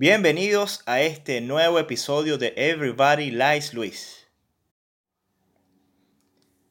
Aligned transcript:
Bienvenidos 0.00 0.80
a 0.86 1.02
este 1.02 1.42
nuevo 1.42 1.78
episodio 1.78 2.38
de 2.38 2.54
Everybody 2.56 3.30
Likes 3.30 3.74
Luis. 3.74 4.26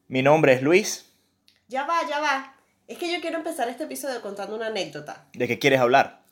Mi 0.08 0.20
nombre 0.20 0.54
es 0.54 0.62
Luis. 0.62 1.12
Ya 1.68 1.86
va, 1.86 2.00
ya 2.08 2.18
va. 2.18 2.56
Es 2.88 2.98
que 2.98 3.12
yo 3.12 3.20
quiero 3.20 3.36
empezar 3.36 3.68
este 3.68 3.84
episodio 3.84 4.20
contando 4.20 4.56
una 4.56 4.66
anécdota. 4.66 5.28
¿De 5.32 5.46
qué 5.46 5.60
quieres 5.60 5.78
hablar? 5.78 6.22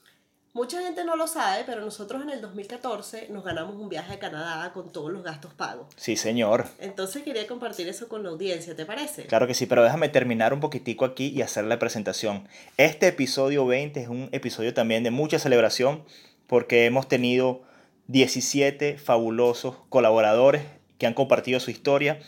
Mucha 0.54 0.82
gente 0.82 1.04
no 1.04 1.14
lo 1.14 1.28
sabe, 1.28 1.62
pero 1.64 1.82
nosotros 1.82 2.20
en 2.22 2.30
el 2.30 2.40
2014 2.40 3.28
nos 3.30 3.44
ganamos 3.44 3.76
un 3.76 3.88
viaje 3.88 4.14
a 4.14 4.18
Canadá 4.18 4.72
con 4.72 4.90
todos 4.90 5.12
los 5.12 5.22
gastos 5.22 5.54
pagos. 5.54 5.86
Sí, 5.94 6.16
señor. 6.16 6.66
Entonces 6.80 7.22
quería 7.22 7.46
compartir 7.46 7.88
eso 7.88 8.08
con 8.08 8.24
la 8.24 8.30
audiencia, 8.30 8.74
¿te 8.74 8.84
parece? 8.84 9.26
Claro 9.26 9.46
que 9.46 9.54
sí, 9.54 9.66
pero 9.66 9.84
déjame 9.84 10.08
terminar 10.08 10.52
un 10.52 10.58
poquitico 10.58 11.04
aquí 11.04 11.28
y 11.28 11.42
hacer 11.42 11.62
la 11.62 11.78
presentación. 11.78 12.48
Este 12.76 13.06
episodio 13.06 13.64
20 13.66 14.00
es 14.00 14.08
un 14.08 14.30
episodio 14.32 14.74
también 14.74 15.04
de 15.04 15.12
mucha 15.12 15.38
celebración 15.38 16.02
porque 16.48 16.86
hemos 16.86 17.06
tenido 17.06 17.62
17 18.08 18.98
fabulosos 18.98 19.76
colaboradores 19.90 20.62
que 20.98 21.06
han 21.06 21.14
compartido 21.14 21.60
su 21.60 21.70
historia 21.70 22.18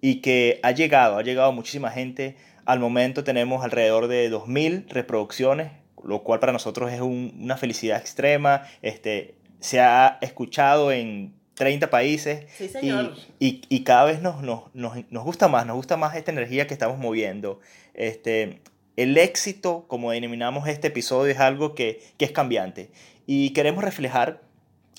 y 0.00 0.16
que 0.16 0.60
ha 0.62 0.70
llegado, 0.70 1.18
ha 1.18 1.22
llegado 1.22 1.50
muchísima 1.52 1.90
gente. 1.90 2.36
Al 2.64 2.78
momento 2.78 3.24
tenemos 3.24 3.64
alrededor 3.64 4.06
de 4.06 4.30
2.000 4.30 4.88
reproducciones, 4.88 5.72
lo 6.04 6.22
cual 6.22 6.40
para 6.40 6.52
nosotros 6.52 6.92
es 6.92 7.00
una 7.00 7.56
felicidad 7.56 7.98
extrema. 7.98 8.62
Este, 8.82 9.34
se 9.58 9.80
ha 9.80 10.18
escuchado 10.20 10.92
en 10.92 11.34
30 11.54 11.90
países 11.90 12.46
Sí, 12.56 12.68
señor. 12.68 13.14
y, 13.38 13.62
y, 13.68 13.82
cada 13.84 14.04
vez 14.04 14.22
nos, 14.22 14.42
nos, 14.42 14.74
nos, 14.74 14.94
nos 15.10 15.24
gusta 15.24 15.48
más, 15.48 15.66
nos 15.66 15.76
gusta 15.76 15.96
más 15.96 16.16
esta 16.16 16.30
energía 16.30 16.66
que 16.66 16.74
estamos 16.74 16.98
moviendo. 16.98 17.60
Este, 17.92 18.60
el 18.96 19.16
éxito, 19.18 19.84
como 19.88 20.10
denominamos 20.10 20.68
este 20.68 20.88
episodio, 20.88 21.32
es 21.32 21.40
algo 21.40 21.74
que, 21.74 22.02
que 22.18 22.24
es 22.26 22.30
cambiante 22.32 22.90
y 23.32 23.50
queremos 23.50 23.84
reflejar 23.84 24.40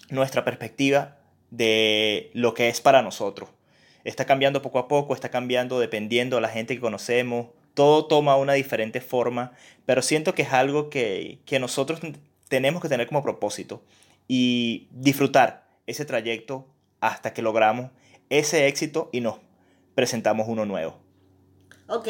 nuestra 0.09 0.45
perspectiva 0.45 1.17
de 1.49 2.31
lo 2.33 2.53
que 2.53 2.69
es 2.69 2.79
para 2.79 3.01
nosotros. 3.01 3.49
Está 4.05 4.23
cambiando 4.23 4.61
poco 4.61 4.79
a 4.79 4.87
poco, 4.87 5.13
está 5.13 5.27
cambiando 5.27 5.81
dependiendo 5.81 6.37
de 6.37 6.41
la 6.41 6.47
gente 6.47 6.73
que 6.73 6.79
conocemos, 6.79 7.47
todo 7.73 8.05
toma 8.05 8.37
una 8.37 8.53
diferente 8.53 9.01
forma, 9.01 9.51
pero 9.85 10.01
siento 10.01 10.33
que 10.33 10.43
es 10.43 10.53
algo 10.53 10.89
que, 10.89 11.39
que 11.43 11.59
nosotros 11.59 11.99
tenemos 12.47 12.81
que 12.81 12.87
tener 12.87 13.05
como 13.05 13.21
propósito 13.21 13.83
y 14.29 14.87
disfrutar 14.91 15.67
ese 15.85 16.05
trayecto 16.05 16.69
hasta 17.01 17.33
que 17.33 17.41
logramos 17.41 17.91
ese 18.29 18.67
éxito 18.67 19.09
y 19.11 19.19
nos 19.19 19.39
presentamos 19.93 20.47
uno 20.47 20.65
nuevo. 20.65 21.01
Ok. 21.89 22.07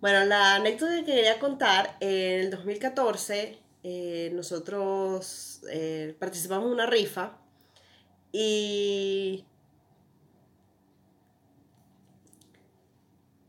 Bueno, 0.00 0.24
la 0.24 0.56
anécdota 0.56 0.92
que 0.96 1.04
quería 1.04 1.38
contar, 1.38 1.98
en 2.00 2.40
el 2.40 2.50
2014 2.50 3.62
eh, 3.86 4.30
nosotros 4.32 5.60
eh, 5.70 6.16
participamos 6.18 6.66
en 6.66 6.72
una 6.72 6.86
rifa 6.86 7.36
y 8.32 9.44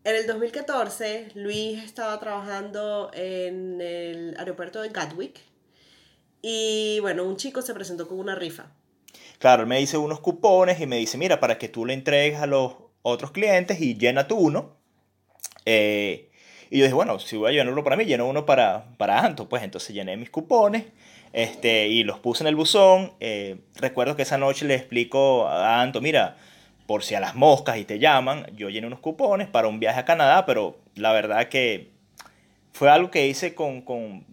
en 0.04 0.16
el 0.16 0.28
2014 0.28 1.30
Luis 1.36 1.82
estaba 1.82 2.20
trabajando 2.20 3.12
en 3.14 3.80
el 3.80 4.36
aeropuerto 4.38 4.82
de 4.82 4.90
Gatwick 4.90 5.40
y 6.42 7.00
bueno, 7.00 7.24
un 7.24 7.38
chico 7.38 7.62
se 7.62 7.74
presentó 7.74 8.06
con 8.08 8.20
una 8.20 8.36
rifa. 8.36 8.74
Claro, 9.40 9.64
él 9.64 9.70
me 9.70 9.80
dice 9.80 9.98
unos 9.98 10.20
cupones 10.20 10.82
y 10.82 10.86
me 10.86 10.98
dice, 10.98 11.18
mira, 11.18 11.40
para 11.40 11.58
que 11.58 11.70
tú 11.70 11.86
le 11.86 11.94
entregues 11.94 12.42
a 12.42 12.46
los 12.46 12.74
otros 13.04 13.32
clientes 13.32 13.80
y 13.80 13.96
llena 13.96 14.28
tú 14.28 14.36
uno. 14.36 14.76
Eh, 15.66 16.30
y 16.70 16.80
yo 16.80 16.86
dije, 16.86 16.96
bueno, 16.96 17.20
si 17.20 17.38
voy 17.38 17.50
a 17.50 17.54
llenarlo 17.54 17.84
para 17.84 17.96
mí, 17.96 18.06
lleno 18.06 18.28
uno 18.28 18.46
para, 18.46 18.86
para 18.98 19.20
Anto. 19.20 19.48
Pues 19.48 19.64
entonces 19.64 19.96
llené 19.96 20.18
mis 20.18 20.30
cupones 20.30 20.86
este, 21.34 21.88
y 21.88 22.04
los 22.04 22.20
puse 22.20 22.44
en 22.44 22.48
el 22.48 22.56
buzón. 22.56 23.14
Eh, 23.20 23.58
recuerdo 23.76 24.16
que 24.16 24.24
esa 24.24 24.38
noche 24.38 24.66
le 24.66 24.76
explico 24.76 25.48
a 25.48 25.82
Anto, 25.82 26.02
mira, 26.02 26.38
por 26.88 27.04
si 27.04 27.16
a 27.16 27.20
las 27.20 27.36
moscas 27.36 27.78
y 27.78 27.86
te 27.86 28.00
llaman, 28.00 28.46
yo 28.56 28.70
llené 28.70 28.88
unos 28.88 29.00
cupones 29.00 29.48
para 29.48 29.68
un 29.68 29.80
viaje 29.80 30.00
a 30.00 30.06
Canadá, 30.06 30.46
pero 30.46 30.78
la 30.96 31.12
verdad 31.12 31.50
que 31.50 31.92
fue 32.74 32.90
algo 32.90 33.12
que 33.12 33.28
hice 33.28 33.56
con, 33.56 33.82
con 33.82 34.26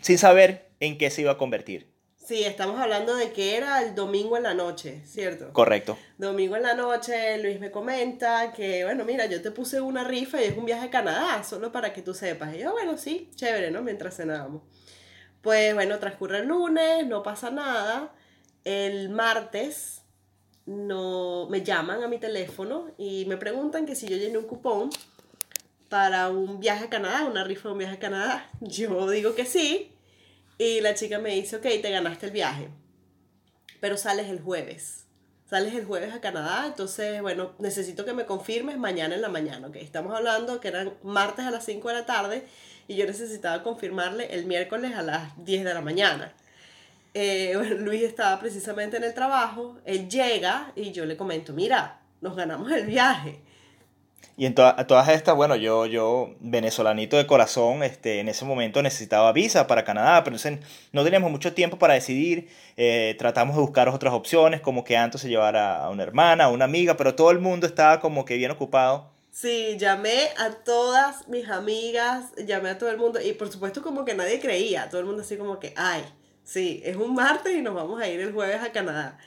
sin 0.00 0.18
saber 0.18 0.68
en 0.80 0.98
qué 0.98 1.10
se 1.10 1.22
iba 1.22 1.32
a 1.32 1.38
convertir. 1.38 1.95
Sí, 2.26 2.42
estamos 2.42 2.80
hablando 2.80 3.14
de 3.14 3.30
que 3.30 3.56
era 3.56 3.80
el 3.84 3.94
domingo 3.94 4.36
en 4.36 4.42
la 4.42 4.52
noche, 4.52 5.00
¿cierto? 5.04 5.52
Correcto. 5.52 5.96
Domingo 6.18 6.56
en 6.56 6.62
la 6.64 6.74
noche, 6.74 7.38
Luis 7.40 7.60
me 7.60 7.70
comenta 7.70 8.52
que, 8.52 8.82
bueno, 8.82 9.04
mira, 9.04 9.26
yo 9.26 9.40
te 9.40 9.52
puse 9.52 9.80
una 9.80 10.02
rifa 10.02 10.42
y 10.42 10.46
es 10.46 10.58
un 10.58 10.64
viaje 10.64 10.86
a 10.86 10.90
Canadá, 10.90 11.44
solo 11.44 11.70
para 11.70 11.92
que 11.92 12.02
tú 12.02 12.14
sepas. 12.14 12.52
Y 12.56 12.58
yo, 12.58 12.72
bueno, 12.72 12.98
sí, 12.98 13.30
chévere, 13.36 13.70
¿no? 13.70 13.80
Mientras 13.82 14.16
cenábamos. 14.16 14.62
Pues 15.40 15.72
bueno, 15.74 16.00
transcurre 16.00 16.38
el 16.38 16.48
lunes, 16.48 17.06
no 17.06 17.22
pasa 17.22 17.52
nada. 17.52 18.12
El 18.64 19.08
martes 19.10 20.02
no, 20.64 21.46
me 21.48 21.62
llaman 21.62 22.02
a 22.02 22.08
mi 22.08 22.18
teléfono 22.18 22.90
y 22.98 23.24
me 23.26 23.36
preguntan 23.36 23.86
que 23.86 23.94
si 23.94 24.08
yo 24.08 24.16
llené 24.16 24.36
un 24.36 24.46
cupón 24.46 24.90
para 25.88 26.28
un 26.30 26.58
viaje 26.58 26.86
a 26.86 26.90
Canadá, 26.90 27.22
una 27.22 27.44
rifa 27.44 27.68
de 27.68 27.72
un 27.74 27.78
viaje 27.78 27.94
a 27.94 28.00
Canadá. 28.00 28.50
Yo 28.60 29.08
digo 29.10 29.36
que 29.36 29.44
sí. 29.44 29.92
Y 30.58 30.80
la 30.80 30.94
chica 30.94 31.18
me 31.18 31.34
dice, 31.34 31.56
ok, 31.56 31.62
te 31.62 31.90
ganaste 31.90 32.26
el 32.26 32.32
viaje, 32.32 32.68
pero 33.80 33.96
sales 33.96 34.28
el 34.28 34.40
jueves. 34.40 35.04
Sales 35.48 35.74
el 35.74 35.84
jueves 35.84 36.12
a 36.12 36.20
Canadá, 36.20 36.64
entonces, 36.66 37.22
bueno, 37.22 37.52
necesito 37.60 38.04
que 38.04 38.12
me 38.12 38.26
confirmes 38.26 38.78
mañana 38.78 39.14
en 39.14 39.22
la 39.22 39.28
mañana, 39.28 39.68
ok. 39.68 39.76
Estamos 39.76 40.14
hablando 40.14 40.60
que 40.60 40.68
eran 40.68 40.94
martes 41.04 41.44
a 41.44 41.50
las 41.50 41.64
5 41.64 41.88
de 41.88 41.94
la 41.94 42.06
tarde 42.06 42.44
y 42.88 42.96
yo 42.96 43.06
necesitaba 43.06 43.62
confirmarle 43.62 44.34
el 44.34 44.46
miércoles 44.46 44.94
a 44.94 45.02
las 45.02 45.44
10 45.44 45.64
de 45.64 45.74
la 45.74 45.82
mañana. 45.82 46.32
Eh, 47.14 47.54
Luis 47.78 48.02
estaba 48.02 48.40
precisamente 48.40 48.96
en 48.96 49.04
el 49.04 49.14
trabajo, 49.14 49.78
él 49.84 50.08
llega 50.08 50.72
y 50.74 50.92
yo 50.92 51.04
le 51.06 51.16
comento, 51.16 51.52
mira, 51.52 52.00
nos 52.20 52.34
ganamos 52.34 52.72
el 52.72 52.86
viaje. 52.86 53.40
Y 54.38 54.44
en 54.44 54.54
to 54.54 54.74
todas 54.86 55.08
estas, 55.08 55.34
bueno, 55.34 55.56
yo, 55.56 55.86
yo, 55.86 56.34
venezolanito 56.40 57.16
de 57.16 57.26
corazón, 57.26 57.82
este, 57.82 58.20
en 58.20 58.28
ese 58.28 58.44
momento 58.44 58.82
necesitaba 58.82 59.32
visa 59.32 59.66
para 59.66 59.84
Canadá, 59.84 60.22
pero 60.24 60.36
entonces 60.36 60.58
no 60.92 61.04
teníamos 61.04 61.30
mucho 61.30 61.54
tiempo 61.54 61.78
para 61.78 61.94
decidir. 61.94 62.48
Eh, 62.76 63.16
tratamos 63.18 63.56
de 63.56 63.62
buscar 63.62 63.88
otras 63.88 64.12
opciones, 64.12 64.60
como 64.60 64.84
que 64.84 64.96
antes 64.98 65.22
se 65.22 65.30
llevara 65.30 65.82
a 65.82 65.88
una 65.88 66.02
hermana, 66.02 66.44
a 66.44 66.48
una 66.50 66.66
amiga, 66.66 66.98
pero 66.98 67.14
todo 67.14 67.30
el 67.30 67.38
mundo 67.38 67.66
estaba 67.66 67.98
como 68.00 68.26
que 68.26 68.36
bien 68.36 68.50
ocupado. 68.50 69.10
Sí, 69.30 69.76
llamé 69.78 70.28
a 70.38 70.50
todas 70.50 71.28
mis 71.28 71.48
amigas, 71.48 72.32
llamé 72.36 72.70
a 72.70 72.78
todo 72.78 72.90
el 72.90 72.98
mundo, 72.98 73.20
y 73.20 73.32
por 73.32 73.50
supuesto 73.50 73.82
como 73.82 74.04
que 74.04 74.14
nadie 74.14 74.38
creía, 74.38 74.90
todo 74.90 75.00
el 75.00 75.06
mundo 75.06 75.22
así 75.22 75.38
como 75.38 75.58
que, 75.58 75.72
ay, 75.76 76.02
sí, 76.44 76.82
es 76.84 76.96
un 76.96 77.14
martes 77.14 77.54
y 77.54 77.62
nos 77.62 77.74
vamos 77.74 78.00
a 78.02 78.08
ir 78.08 78.20
el 78.20 78.32
jueves 78.32 78.62
a 78.62 78.70
Canadá. 78.70 79.18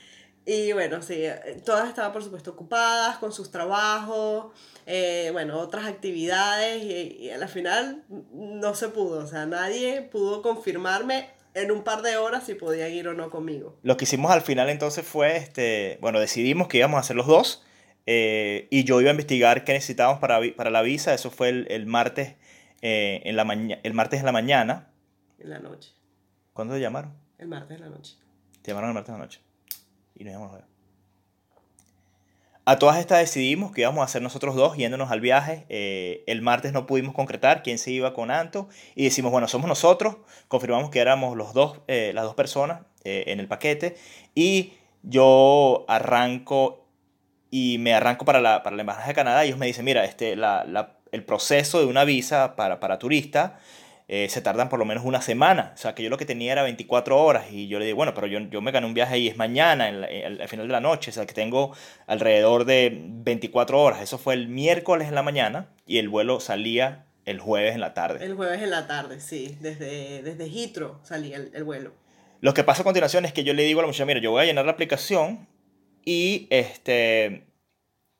Y 0.46 0.72
bueno, 0.72 1.02
sí, 1.02 1.24
todas 1.64 1.88
estaban 1.88 2.12
por 2.12 2.24
supuesto 2.24 2.52
ocupadas 2.52 3.18
con 3.18 3.32
sus 3.32 3.50
trabajos, 3.50 4.52
eh, 4.86 5.28
bueno, 5.32 5.58
otras 5.58 5.86
actividades 5.86 6.82
y, 6.82 7.24
y, 7.24 7.30
a 7.30 7.38
la 7.38 7.46
final 7.46 8.04
no 8.32 8.74
se 8.74 8.88
pudo, 8.88 9.22
o 9.22 9.26
sea, 9.26 9.46
nadie 9.46 10.02
pudo 10.02 10.42
confirmarme 10.42 11.28
en 11.54 11.70
un 11.70 11.82
par 11.82 12.02
de 12.02 12.16
horas 12.16 12.44
si 12.44 12.54
podían 12.54 12.90
ir 12.92 13.08
o 13.08 13.14
no 13.14 13.30
conmigo. 13.30 13.78
Lo 13.82 13.96
que 13.96 14.04
hicimos 14.04 14.30
al 14.30 14.42
final 14.42 14.70
entonces 14.70 15.06
fue, 15.06 15.36
este, 15.36 15.98
bueno, 16.00 16.20
decidimos 16.20 16.68
que 16.68 16.78
íbamos 16.78 16.96
a 16.96 17.00
hacer 17.00 17.16
los 17.16 17.26
dos 17.26 17.64
eh, 18.06 18.66
y 18.70 18.84
yo 18.84 19.00
iba 19.00 19.10
a 19.10 19.12
investigar 19.12 19.64
qué 19.64 19.72
necesitábamos 19.72 20.20
para, 20.20 20.40
para 20.56 20.70
la 20.70 20.82
visa, 20.82 21.14
eso 21.14 21.30
fue 21.30 21.50
el, 21.50 21.66
el 21.70 21.86
martes, 21.86 22.36
eh, 22.82 23.20
en 23.24 23.36
la 23.36 23.42
el 23.82 23.94
martes 23.94 24.20
en 24.20 24.26
la 24.26 24.32
mañana. 24.32 24.90
En 25.38 25.50
la 25.50 25.58
noche. 25.58 25.92
¿Cuándo 26.52 26.74
te 26.74 26.80
llamaron? 26.80 27.14
El 27.38 27.48
martes 27.48 27.76
en 27.76 27.82
la 27.82 27.90
noche. 27.90 28.16
Te 28.62 28.70
llamaron 28.70 28.90
el 28.90 28.94
martes 28.94 29.10
en 29.10 29.18
la 29.18 29.24
noche. 29.24 29.40
Y 30.14 30.24
nos 30.24 30.34
llamamos 30.34 30.70
a 32.70 32.78
todas 32.78 32.98
estas 32.98 33.18
decidimos 33.18 33.72
que 33.72 33.80
íbamos 33.80 34.02
a 34.02 34.04
hacer 34.04 34.22
nosotros 34.22 34.54
dos 34.54 34.76
yéndonos 34.76 35.10
al 35.10 35.20
viaje. 35.20 35.66
Eh, 35.68 36.22
el 36.28 36.40
martes 36.40 36.72
no 36.72 36.86
pudimos 36.86 37.16
concretar 37.16 37.64
quién 37.64 37.78
se 37.78 37.90
iba 37.90 38.14
con 38.14 38.30
Anto 38.30 38.68
y 38.94 39.02
decimos, 39.02 39.32
bueno, 39.32 39.48
somos 39.48 39.66
nosotros. 39.66 40.18
Confirmamos 40.46 40.90
que 40.90 41.00
éramos 41.00 41.36
los 41.36 41.52
dos, 41.52 41.80
eh, 41.88 42.12
las 42.14 42.22
dos 42.22 42.36
personas 42.36 42.82
eh, 43.02 43.24
en 43.26 43.40
el 43.40 43.48
paquete 43.48 43.96
y 44.36 44.74
yo 45.02 45.84
arranco 45.88 46.86
y 47.50 47.78
me 47.78 47.92
arranco 47.92 48.24
para 48.24 48.40
la, 48.40 48.62
para 48.62 48.76
la 48.76 48.82
Embajada 48.82 49.08
de 49.08 49.14
Canadá 49.14 49.44
y 49.44 49.48
ellos 49.48 49.58
me 49.58 49.66
dicen, 49.66 49.84
mira, 49.84 50.04
este, 50.04 50.36
la, 50.36 50.64
la, 50.64 50.98
el 51.10 51.24
proceso 51.24 51.80
de 51.80 51.86
una 51.86 52.04
visa 52.04 52.54
para, 52.54 52.78
para 52.78 53.00
turista 53.00 53.58
eh, 54.12 54.28
se 54.28 54.42
tardan 54.42 54.68
por 54.68 54.80
lo 54.80 54.84
menos 54.84 55.04
una 55.04 55.22
semana. 55.22 55.70
O 55.72 55.76
sea, 55.76 55.94
que 55.94 56.02
yo 56.02 56.10
lo 56.10 56.18
que 56.18 56.26
tenía 56.26 56.50
era 56.50 56.64
24 56.64 57.16
horas 57.16 57.44
y 57.52 57.68
yo 57.68 57.78
le 57.78 57.84
digo, 57.84 57.94
bueno, 57.94 58.12
pero 58.12 58.26
yo, 58.26 58.40
yo 58.40 58.60
me 58.60 58.72
gané 58.72 58.84
un 58.84 58.92
viaje 58.92 59.20
y 59.20 59.28
es 59.28 59.36
mañana, 59.36 59.88
en 59.88 60.00
la, 60.00 60.10
en, 60.10 60.42
al 60.42 60.48
final 60.48 60.66
de 60.66 60.72
la 60.72 60.80
noche, 60.80 61.12
o 61.12 61.14
sea, 61.14 61.26
que 61.26 61.32
tengo 61.32 61.76
alrededor 62.08 62.64
de 62.64 62.90
24 62.92 63.80
horas. 63.80 64.02
Eso 64.02 64.18
fue 64.18 64.34
el 64.34 64.48
miércoles 64.48 65.06
en 65.06 65.14
la 65.14 65.22
mañana 65.22 65.68
y 65.86 65.98
el 65.98 66.08
vuelo 66.08 66.40
salía 66.40 67.06
el 67.24 67.38
jueves 67.38 67.72
en 67.72 67.80
la 67.80 67.94
tarde. 67.94 68.24
El 68.24 68.34
jueves 68.34 68.60
en 68.60 68.70
la 68.70 68.88
tarde, 68.88 69.20
sí, 69.20 69.56
desde, 69.60 70.24
desde 70.24 70.46
Heathrow 70.48 70.98
salía 71.04 71.36
el, 71.36 71.52
el 71.54 71.62
vuelo. 71.62 71.92
Lo 72.40 72.52
que 72.52 72.64
pasa 72.64 72.82
a 72.82 72.84
continuación 72.84 73.24
es 73.26 73.32
que 73.32 73.44
yo 73.44 73.54
le 73.54 73.62
digo 73.62 73.78
a 73.78 73.84
la 73.84 73.86
muchacha, 73.86 74.06
mira, 74.06 74.18
yo 74.18 74.32
voy 74.32 74.42
a 74.42 74.46
llenar 74.46 74.64
la 74.64 74.72
aplicación 74.72 75.46
y 76.04 76.48
este... 76.50 77.46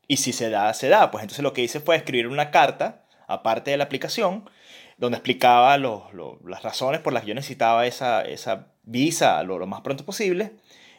Y 0.06 0.19
si 0.19 0.32
se 0.32 0.50
da, 0.50 0.72
se 0.72 0.88
da. 0.88 1.10
Pues 1.10 1.22
entonces 1.22 1.42
lo 1.42 1.52
que 1.52 1.62
hice 1.62 1.81
fue 1.81 1.96
escribir 1.96 2.28
una 2.28 2.52
carta, 2.52 3.06
aparte 3.26 3.72
de 3.72 3.76
la 3.76 3.84
aplicación, 3.84 4.48
donde 5.00 5.17
explicaba 5.17 5.79
los, 5.79 6.12
los, 6.12 6.35
las 6.47 6.62
razones 6.62 7.00
por 7.00 7.14
las 7.14 7.23
que 7.23 7.31
yo 7.31 7.35
necesitaba 7.35 7.87
esa, 7.87 8.20
esa 8.23 8.67
visa 8.85 9.43
lo, 9.43 9.58
lo, 9.58 9.67
más 9.67 9.81
pronto 9.81 10.05
posible. 10.05 10.52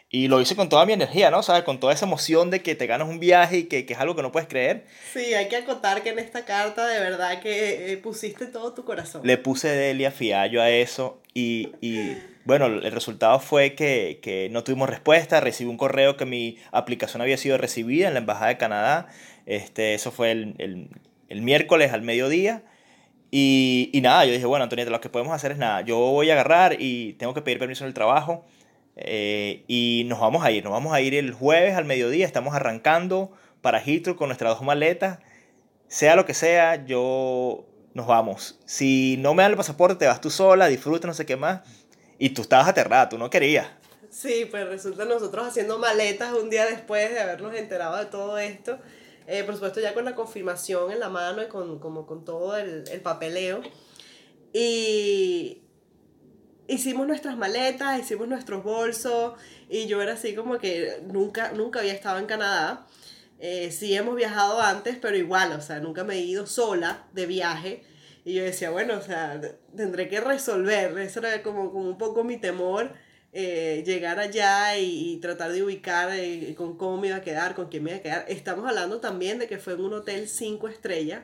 Y 0.09 0.27
lo 0.27 0.41
hice 0.41 0.57
con 0.57 0.67
toda 0.67 0.85
mi 0.85 0.91
energía, 0.91 1.31
¿no? 1.31 1.41
¿Sabes? 1.41 1.63
Con 1.63 1.79
toda 1.79 1.93
esa 1.93 2.05
emoción 2.05 2.49
de 2.49 2.61
que 2.61 2.75
te 2.75 2.85
ganas 2.85 3.07
un 3.07 3.21
viaje 3.21 3.59
y 3.59 3.63
que, 3.65 3.85
que 3.85 3.93
es 3.93 3.99
algo 3.99 4.13
que 4.13 4.23
no 4.23 4.31
puedes 4.33 4.49
creer. 4.49 4.85
Sí, 5.13 5.33
hay 5.33 5.47
que 5.47 5.55
acotar 5.55 6.03
que 6.03 6.09
en 6.09 6.19
esta 6.19 6.43
carta 6.43 6.85
de 6.85 6.99
verdad 6.99 7.39
que 7.39 7.93
eh, 7.93 7.97
pusiste 7.97 8.47
todo 8.47 8.73
tu 8.73 8.83
corazón. 8.83 9.21
Le 9.23 9.37
puse 9.37 9.69
Delia 9.69 10.11
Fiallo 10.11 10.61
a 10.61 10.69
eso 10.69 11.21
y, 11.33 11.69
y 11.79 12.17
bueno, 12.43 12.65
el 12.65 12.91
resultado 12.91 13.39
fue 13.39 13.73
que, 13.75 14.19
que, 14.21 14.49
no 14.49 14.65
tuvimos 14.65 14.89
respuesta. 14.89 15.39
Recibí 15.39 15.69
un 15.69 15.77
correo 15.77 16.17
que 16.17 16.25
mi 16.25 16.57
aplicación 16.71 17.21
había 17.21 17.37
sido 17.37 17.57
recibida 17.57 18.07
en 18.09 18.15
la 18.15 18.19
Embajada 18.19 18.47
de 18.47 18.57
Canadá. 18.57 19.07
Este, 19.45 19.93
eso 19.93 20.11
fue 20.11 20.31
el, 20.31 20.55
el, 20.57 20.89
el 21.29 21.41
miércoles 21.41 21.93
al 21.93 22.01
mediodía. 22.01 22.63
Y, 23.31 23.89
y, 23.93 24.01
nada, 24.01 24.25
yo 24.25 24.33
dije, 24.33 24.45
bueno, 24.45 24.63
Antonieta, 24.63 24.91
lo 24.91 24.99
que 24.99 25.09
podemos 25.09 25.33
hacer 25.33 25.53
es 25.53 25.57
nada. 25.57 25.81
Yo 25.81 25.97
voy 25.97 26.29
a 26.29 26.33
agarrar 26.33 26.75
y 26.79 27.13
tengo 27.13 27.33
que 27.33 27.41
pedir 27.41 27.59
permiso 27.59 27.85
en 27.85 27.87
el 27.87 27.93
trabajo. 27.93 28.45
Eh, 28.97 29.63
y 29.67 30.03
nos 30.07 30.19
vamos 30.19 30.43
a 30.43 30.51
ir. 30.51 30.63
Nos 30.63 30.73
vamos 30.73 30.93
a 30.93 31.01
ir 31.01 31.15
el 31.15 31.31
jueves 31.31 31.75
al 31.75 31.85
mediodía. 31.85 32.25
Estamos 32.25 32.53
arrancando 32.53 33.31
para 33.61 33.79
Heathrow 33.79 34.17
con 34.17 34.27
nuestras 34.27 34.53
dos 34.53 34.63
maletas. 34.63 35.19
Sea 35.87 36.15
lo 36.15 36.25
que 36.25 36.33
sea, 36.33 36.85
yo 36.85 37.65
nos 37.93 38.07
vamos. 38.07 38.59
Si 38.65 39.17
no 39.17 39.33
me 39.33 39.43
dan 39.43 39.51
el 39.51 39.57
pasaporte, 39.57 39.95
te 39.95 40.07
vas 40.07 40.21
tú 40.21 40.29
sola, 40.29 40.67
disfruta, 40.67 41.07
no 41.07 41.13
sé 41.13 41.25
qué 41.25 41.35
más. 41.35 41.61
Y 42.17 42.29
tú 42.31 42.41
estabas 42.41 42.67
aterrada, 42.67 43.09
tú 43.09 43.17
no 43.17 43.29
querías. 43.29 43.67
Sí, 44.09 44.45
pues 44.49 44.67
resulta 44.67 45.05
nosotros 45.05 45.47
haciendo 45.47 45.79
maletas 45.79 46.33
un 46.33 46.49
día 46.49 46.65
después 46.65 47.11
de 47.11 47.19
habernos 47.19 47.55
enterado 47.55 47.97
de 47.97 48.05
todo 48.05 48.37
esto. 48.37 48.77
Eh, 49.33 49.45
por 49.45 49.53
supuesto 49.53 49.79
ya 49.79 49.93
con 49.93 50.03
la 50.03 50.13
confirmación 50.13 50.91
en 50.91 50.99
la 50.99 51.07
mano 51.07 51.41
y 51.41 51.47
con, 51.47 51.79
como 51.79 52.05
con 52.05 52.25
todo 52.25 52.57
el, 52.57 52.83
el 52.91 52.99
papeleo. 52.99 53.61
Y 54.51 55.61
hicimos 56.67 57.07
nuestras 57.07 57.37
maletas, 57.37 57.97
hicimos 57.97 58.27
nuestros 58.27 58.61
bolsos 58.61 59.39
y 59.69 59.87
yo 59.87 60.01
era 60.01 60.13
así 60.13 60.35
como 60.35 60.57
que 60.57 60.99
nunca, 61.05 61.53
nunca 61.53 61.79
había 61.79 61.93
estado 61.93 62.19
en 62.19 62.25
Canadá. 62.25 62.85
Eh, 63.39 63.71
sí 63.71 63.95
hemos 63.95 64.17
viajado 64.17 64.59
antes, 64.59 64.97
pero 65.01 65.15
igual, 65.15 65.53
o 65.53 65.61
sea, 65.61 65.79
nunca 65.79 66.03
me 66.03 66.15
he 66.15 66.19
ido 66.19 66.45
sola 66.45 67.07
de 67.13 67.25
viaje. 67.25 67.83
Y 68.25 68.33
yo 68.33 68.43
decía, 68.43 68.69
bueno, 68.69 68.97
o 68.97 69.01
sea, 69.01 69.39
tendré 69.77 70.09
que 70.09 70.19
resolver. 70.19 70.97
Eso 70.99 71.19
era 71.19 71.41
como, 71.41 71.71
como 71.71 71.87
un 71.87 71.97
poco 71.97 72.25
mi 72.25 72.35
temor 72.35 72.91
eh, 73.33 73.83
llegar 73.85 74.19
allá 74.19 74.77
y, 74.77 75.17
tratar 75.21 75.53
de 75.53 75.63
ubicar 75.63 76.09
eh, 76.11 76.53
con 76.57 76.77
cómo 76.77 76.97
me 76.97 77.07
iba 77.07 77.17
a 77.17 77.21
quedar, 77.21 77.55
con 77.55 77.69
quién 77.69 77.83
me 77.83 77.91
iba 77.91 77.99
a 77.99 78.01
quedar. 78.01 78.25
Estamos 78.27 78.67
hablando 78.67 78.99
también 78.99 79.39
de 79.39 79.47
que 79.47 79.57
fue 79.57 79.73
en 79.73 79.81
un 79.81 79.93
hotel 79.93 80.27
5 80.27 80.67
estrellas 80.67 81.21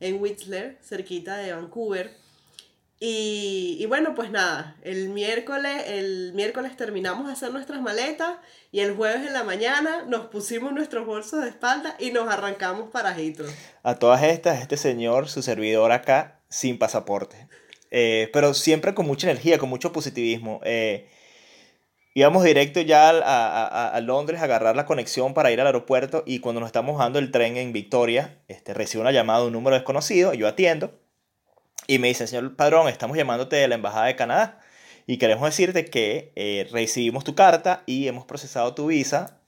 en 0.00 0.20
Whistler, 0.22 0.78
cerquita 0.82 1.36
de 1.36 1.52
Vancouver. 1.52 2.12
Y, 2.98 3.76
y, 3.78 3.86
bueno, 3.86 4.14
pues 4.14 4.30
nada, 4.30 4.76
el 4.82 5.08
miércoles, 5.08 5.84
el 5.86 6.32
miércoles 6.34 6.76
terminamos 6.76 7.26
de 7.26 7.32
hacer 7.32 7.50
nuestras 7.50 7.80
maletas 7.80 8.36
y 8.72 8.80
el 8.80 8.94
jueves 8.94 9.26
en 9.26 9.32
la 9.32 9.42
mañana 9.42 10.04
nos 10.06 10.26
pusimos 10.26 10.72
nuestros 10.72 11.06
bolsos 11.06 11.42
de 11.42 11.48
espalda 11.48 11.96
y 11.98 12.10
nos 12.10 12.28
arrancamos 12.28 12.90
para 12.90 13.14
Heathrow. 13.14 13.50
A 13.82 13.94
todas 13.94 14.22
estas, 14.22 14.60
este 14.60 14.76
señor, 14.76 15.28
su 15.28 15.42
servidor 15.42 15.92
acá, 15.92 16.40
sin 16.50 16.78
pasaporte. 16.78 17.48
Eh, 17.90 18.28
pero 18.32 18.54
siempre 18.54 18.94
con 18.94 19.06
mucha 19.06 19.30
energía, 19.30 19.58
con 19.58 19.68
mucho 19.68 19.92
positivismo. 19.92 20.60
Eh, 20.64 21.08
íbamos 22.14 22.44
directo 22.44 22.80
ya 22.80 23.10
a, 23.10 23.18
a, 23.20 23.88
a, 23.88 24.00
Londres 24.00 24.40
a 24.40 24.44
agarrar 24.44 24.76
la 24.76 24.86
conexión 24.86 25.34
para 25.34 25.50
ir 25.50 25.60
al 25.60 25.66
aeropuerto 25.66 26.22
y 26.26 26.40
cuando 26.40 26.60
nos 26.60 26.68
estamos 26.68 26.98
dando 26.98 27.18
el 27.18 27.30
tren 27.30 27.56
en 27.56 27.72
Victoria, 27.72 28.38
este, 28.48 28.74
recibo 28.74 29.02
una 29.02 29.12
llamada 29.12 29.40
de 29.40 29.46
un 29.46 29.52
número 29.52 29.76
desconocido, 29.76 30.34
yo 30.34 30.48
atiendo 30.48 30.98
y 31.86 31.98
me 31.98 32.08
dice, 32.08 32.26
señor 32.26 32.56
padrón, 32.56 32.88
estamos 32.88 33.16
llamándote 33.16 33.56
de 33.56 33.68
la 33.68 33.76
Embajada 33.76 34.06
de 34.06 34.16
Canadá 34.16 34.60
y 35.06 35.18
queremos 35.18 35.44
decirte 35.44 35.86
que 35.86 36.32
eh, 36.36 36.68
recibimos 36.70 37.24
tu 37.24 37.34
carta 37.34 37.82
y 37.86 38.06
hemos 38.08 38.24
procesado 38.24 38.74
tu 38.74 38.86
visa 38.86 39.40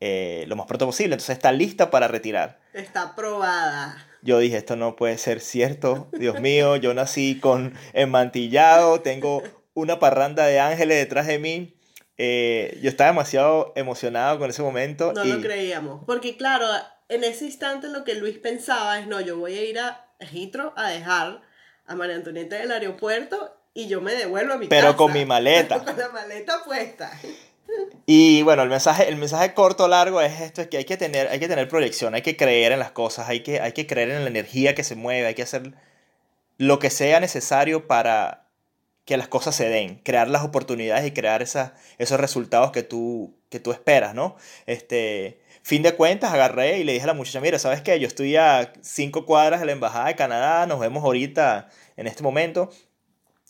eh, 0.00 0.44
lo 0.46 0.54
más 0.54 0.66
pronto 0.66 0.86
posible, 0.86 1.14
entonces 1.14 1.36
está 1.36 1.50
lista 1.50 1.90
para 1.90 2.06
retirar. 2.06 2.60
Está 2.72 3.02
aprobada. 3.02 4.06
Yo 4.22 4.38
dije, 4.38 4.56
esto 4.56 4.76
no 4.76 4.94
puede 4.94 5.18
ser 5.18 5.40
cierto, 5.40 6.08
Dios 6.12 6.40
mío, 6.40 6.76
yo 6.76 6.94
nací 6.94 7.40
con 7.40 7.74
enmantillado, 7.92 9.00
tengo 9.00 9.42
una 9.74 9.98
parranda 9.98 10.46
de 10.46 10.60
ángeles 10.60 10.98
detrás 10.98 11.26
de 11.26 11.38
mí. 11.38 11.77
Eh, 12.18 12.78
yo 12.82 12.88
estaba 12.90 13.10
demasiado 13.10 13.72
emocionado 13.76 14.38
con 14.38 14.50
ese 14.50 14.62
momento. 14.62 15.12
No 15.12 15.24
y... 15.24 15.28
lo 15.28 15.40
creíamos, 15.40 16.02
porque 16.04 16.36
claro, 16.36 16.66
en 17.08 17.24
ese 17.24 17.46
instante 17.46 17.88
lo 17.88 18.04
que 18.04 18.14
Luis 18.16 18.38
pensaba 18.38 18.98
es, 18.98 19.06
no, 19.06 19.20
yo 19.20 19.38
voy 19.38 19.56
a 19.56 19.64
ir 19.64 19.78
a 19.78 20.06
Heathrow 20.20 20.72
a 20.76 20.90
dejar 20.90 21.40
a 21.86 21.94
María 21.94 22.16
Antonieta 22.16 22.56
del 22.56 22.72
aeropuerto 22.72 23.56
y 23.72 23.86
yo 23.86 24.00
me 24.00 24.14
devuelvo 24.14 24.54
a 24.54 24.58
mi 24.58 24.66
Pero 24.66 24.88
casa. 24.88 24.96
con 24.96 25.12
mi 25.12 25.24
maleta. 25.26 25.82
con 25.84 25.96
la 25.96 26.08
maleta 26.08 26.64
puesta. 26.64 27.10
Y 28.06 28.42
bueno, 28.42 28.62
el 28.62 28.68
mensaje, 28.70 29.08
el 29.08 29.16
mensaje 29.16 29.54
corto 29.54 29.84
o 29.84 29.88
largo 29.88 30.20
es 30.20 30.40
esto, 30.40 30.62
es 30.62 30.68
que 30.68 30.78
hay 30.78 30.84
que, 30.84 30.96
tener, 30.96 31.28
hay 31.28 31.38
que 31.38 31.48
tener 31.48 31.68
proyección, 31.68 32.14
hay 32.14 32.22
que 32.22 32.36
creer 32.36 32.72
en 32.72 32.78
las 32.78 32.90
cosas, 32.90 33.28
hay 33.28 33.40
que, 33.40 33.60
hay 33.60 33.72
que 33.72 33.86
creer 33.86 34.10
en 34.10 34.22
la 34.24 34.30
energía 34.30 34.74
que 34.74 34.82
se 34.82 34.96
mueve, 34.96 35.26
hay 35.28 35.34
que 35.34 35.42
hacer 35.42 35.74
lo 36.56 36.78
que 36.78 36.90
sea 36.90 37.20
necesario 37.20 37.86
para 37.86 38.47
que 39.08 39.16
las 39.16 39.28
cosas 39.28 39.56
se 39.56 39.70
den, 39.70 40.02
crear 40.04 40.28
las 40.28 40.44
oportunidades 40.44 41.06
y 41.06 41.12
crear 41.12 41.40
esa, 41.40 41.72
esos 41.96 42.20
resultados 42.20 42.72
que 42.72 42.82
tú, 42.82 43.34
que 43.48 43.58
tú 43.58 43.72
esperas, 43.72 44.14
¿no? 44.14 44.36
Este, 44.66 45.40
fin 45.62 45.82
de 45.82 45.94
cuentas, 45.94 46.30
agarré 46.30 46.76
y 46.78 46.84
le 46.84 46.92
dije 46.92 47.04
a 47.04 47.06
la 47.06 47.14
muchacha, 47.14 47.40
mira, 47.40 47.58
¿sabes 47.58 47.80
qué? 47.80 47.98
Yo 47.98 48.06
estoy 48.06 48.36
a 48.36 48.70
cinco 48.82 49.24
cuadras 49.24 49.60
de 49.60 49.66
la 49.66 49.72
Embajada 49.72 50.08
de 50.08 50.14
Canadá, 50.14 50.66
nos 50.66 50.78
vemos 50.78 51.02
ahorita 51.04 51.70
en 51.96 52.06
este 52.06 52.22
momento. 52.22 52.68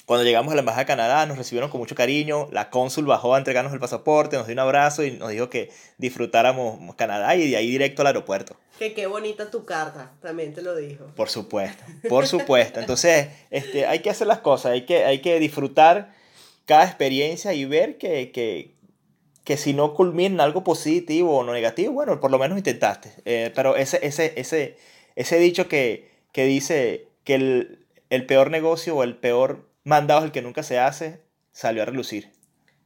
Cuando 0.08 0.24
llegamos 0.24 0.52
a 0.52 0.54
la 0.54 0.60
Embajada 0.60 0.84
de 0.84 0.86
Canadá 0.86 1.26
nos 1.26 1.36
recibieron 1.36 1.68
con 1.68 1.80
mucho 1.80 1.94
cariño, 1.94 2.48
la 2.50 2.70
cónsul 2.70 3.04
bajó 3.04 3.34
a 3.34 3.38
entregarnos 3.38 3.74
el 3.74 3.78
pasaporte, 3.78 4.38
nos 4.38 4.46
dio 4.46 4.54
un 4.54 4.60
abrazo 4.60 5.04
y 5.04 5.10
nos 5.10 5.28
dijo 5.28 5.50
que 5.50 5.68
disfrutáramos 5.98 6.78
Canadá 6.96 7.36
y 7.36 7.50
de 7.50 7.58
ahí 7.58 7.68
directo 7.68 8.00
al 8.00 8.06
aeropuerto. 8.06 8.56
Que 8.78 8.94
qué 8.94 9.06
bonita 9.06 9.50
tu 9.50 9.66
carta, 9.66 10.12
también 10.22 10.54
te 10.54 10.62
lo 10.62 10.74
dijo. 10.74 11.04
Por 11.14 11.28
supuesto, 11.28 11.84
por 12.08 12.26
supuesto. 12.26 12.80
Entonces, 12.80 13.28
este, 13.50 13.84
hay 13.84 13.98
que 13.98 14.08
hacer 14.08 14.26
las 14.28 14.38
cosas, 14.38 14.72
hay 14.72 14.86
que, 14.86 15.04
hay 15.04 15.20
que 15.20 15.38
disfrutar 15.40 16.14
cada 16.64 16.84
experiencia 16.84 17.52
y 17.52 17.66
ver 17.66 17.98
que, 17.98 18.32
que, 18.32 18.76
que 19.44 19.58
si 19.58 19.74
no 19.74 19.92
culmina 19.92 20.36
en 20.36 20.40
algo 20.40 20.64
positivo 20.64 21.36
o 21.36 21.44
no 21.44 21.52
negativo, 21.52 21.92
bueno, 21.92 22.18
por 22.18 22.30
lo 22.30 22.38
menos 22.38 22.56
intentaste. 22.56 23.12
Eh, 23.26 23.52
pero 23.54 23.76
ese, 23.76 23.98
ese, 24.00 24.32
ese, 24.36 24.78
ese 25.16 25.38
dicho 25.38 25.68
que, 25.68 26.08
que 26.32 26.46
dice 26.46 27.08
que 27.24 27.34
el, 27.34 27.86
el 28.08 28.24
peor 28.24 28.50
negocio 28.50 28.96
o 28.96 29.02
el 29.02 29.14
peor 29.14 29.67
mandado 29.88 30.20
es 30.20 30.26
el 30.26 30.32
que 30.32 30.42
nunca 30.42 30.62
se 30.62 30.78
hace, 30.78 31.22
salió 31.52 31.82
a 31.82 31.86
relucir. 31.86 32.32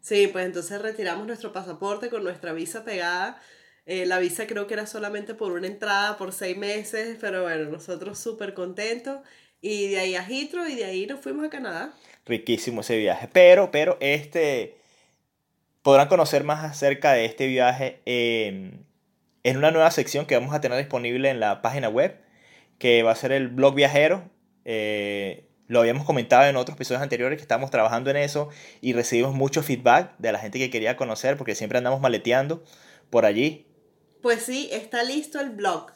Sí, 0.01 0.27
pues 0.27 0.47
entonces 0.47 0.81
retiramos 0.81 1.27
nuestro 1.27 1.53
pasaporte 1.53 2.09
con 2.09 2.25
nuestra 2.25 2.53
visa 2.53 2.85
pegada. 2.85 3.41
Eh, 3.87 4.06
la 4.06 4.19
visa 4.19 4.47
creo 4.47 4.67
que 4.67 4.75
era 4.75 4.87
solamente 4.87 5.35
por 5.35 5.53
una 5.53 5.67
entrada, 5.67 6.17
por 6.17 6.32
seis 6.32 6.56
meses, 6.56 7.19
pero 7.21 7.43
bueno, 7.43 7.71
nosotros 7.71 8.19
súper 8.19 8.55
contentos. 8.55 9.21
Y 9.61 9.89
de 9.91 10.01
ahí 10.01 10.15
a 10.17 10.25
Heathrow 10.25 10.67
y 10.67 10.75
de 10.75 10.85
ahí 10.85 11.06
nos 11.06 11.21
fuimos 11.21 11.47
a 11.47 11.51
Canadá. 11.51 11.94
Riquísimo 12.27 12.81
ese 12.81 12.99
viaje. 12.99 13.29
Pero, 13.32 13.71
pero 13.71 13.97
este 14.01 14.77
podrán 15.82 16.09
conocer 16.09 16.44
más 16.44 16.65
acerca 16.65 17.13
de 17.13 17.25
este 17.25 17.47
viaje 17.47 18.01
en, 18.05 18.87
en 19.43 19.56
una 19.56 19.71
nueva 19.71 19.91
sección 19.91 20.27
que 20.27 20.37
vamos 20.37 20.55
a 20.55 20.61
tener 20.61 20.79
disponible 20.79 21.29
en 21.29 21.41
la 21.41 21.63
página 21.63 21.89
web, 21.89 22.21
que 22.79 23.03
va 23.03 23.13
a 23.13 23.17
ser 23.17 23.32
el 23.32 23.49
blog 23.49 23.75
viajero. 23.75 24.31
Eh, 24.65 25.49
lo 25.69 25.81
habíamos 25.81 26.05
comentado 26.05 26.47
en 26.49 26.57
otros 26.57 26.77
episodios 26.77 27.03
anteriores 27.03 27.39
que 27.39 27.43
estamos 27.43 27.71
trabajando 27.71 28.11
en 28.11 28.17
eso 28.17 28.49
y 28.81 28.93
recibimos 28.93 29.35
mucho 29.35 29.63
feedback 29.63 30.15
de 30.19 30.33
la 30.33 30.39
gente 30.39 30.59
que 30.59 30.71
quería 30.71 30.97
conocer 30.97 31.37
porque 31.37 31.55
siempre 31.55 31.79
andamos 31.79 32.01
maleteando 32.01 32.63
por 33.11 33.25
allí. 33.25 33.67
Pues 34.21 34.43
sí, 34.43 34.69
está 34.73 35.03
listo 35.03 35.41
el 35.41 35.51
blog. 35.51 35.91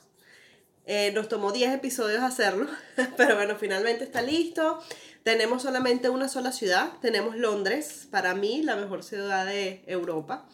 Eh, 0.87 1.11
nos 1.13 1.29
tomó 1.29 1.51
10 1.51 1.75
episodios 1.75 2.23
hacerlo, 2.23 2.69
pero 3.17 3.35
bueno, 3.35 3.57
finalmente 3.57 4.05
está 4.05 4.23
listo. 4.23 4.81
Tenemos 5.25 5.63
solamente 5.63 6.09
una 6.09 6.29
sola 6.29 6.53
ciudad, 6.53 6.93
tenemos 7.03 7.37
Londres, 7.37 8.07
para 8.11 8.35
mí 8.35 8.63
la 8.63 8.77
mejor 8.77 9.03
ciudad 9.03 9.45
de 9.45 9.83
Europa. 9.87 10.47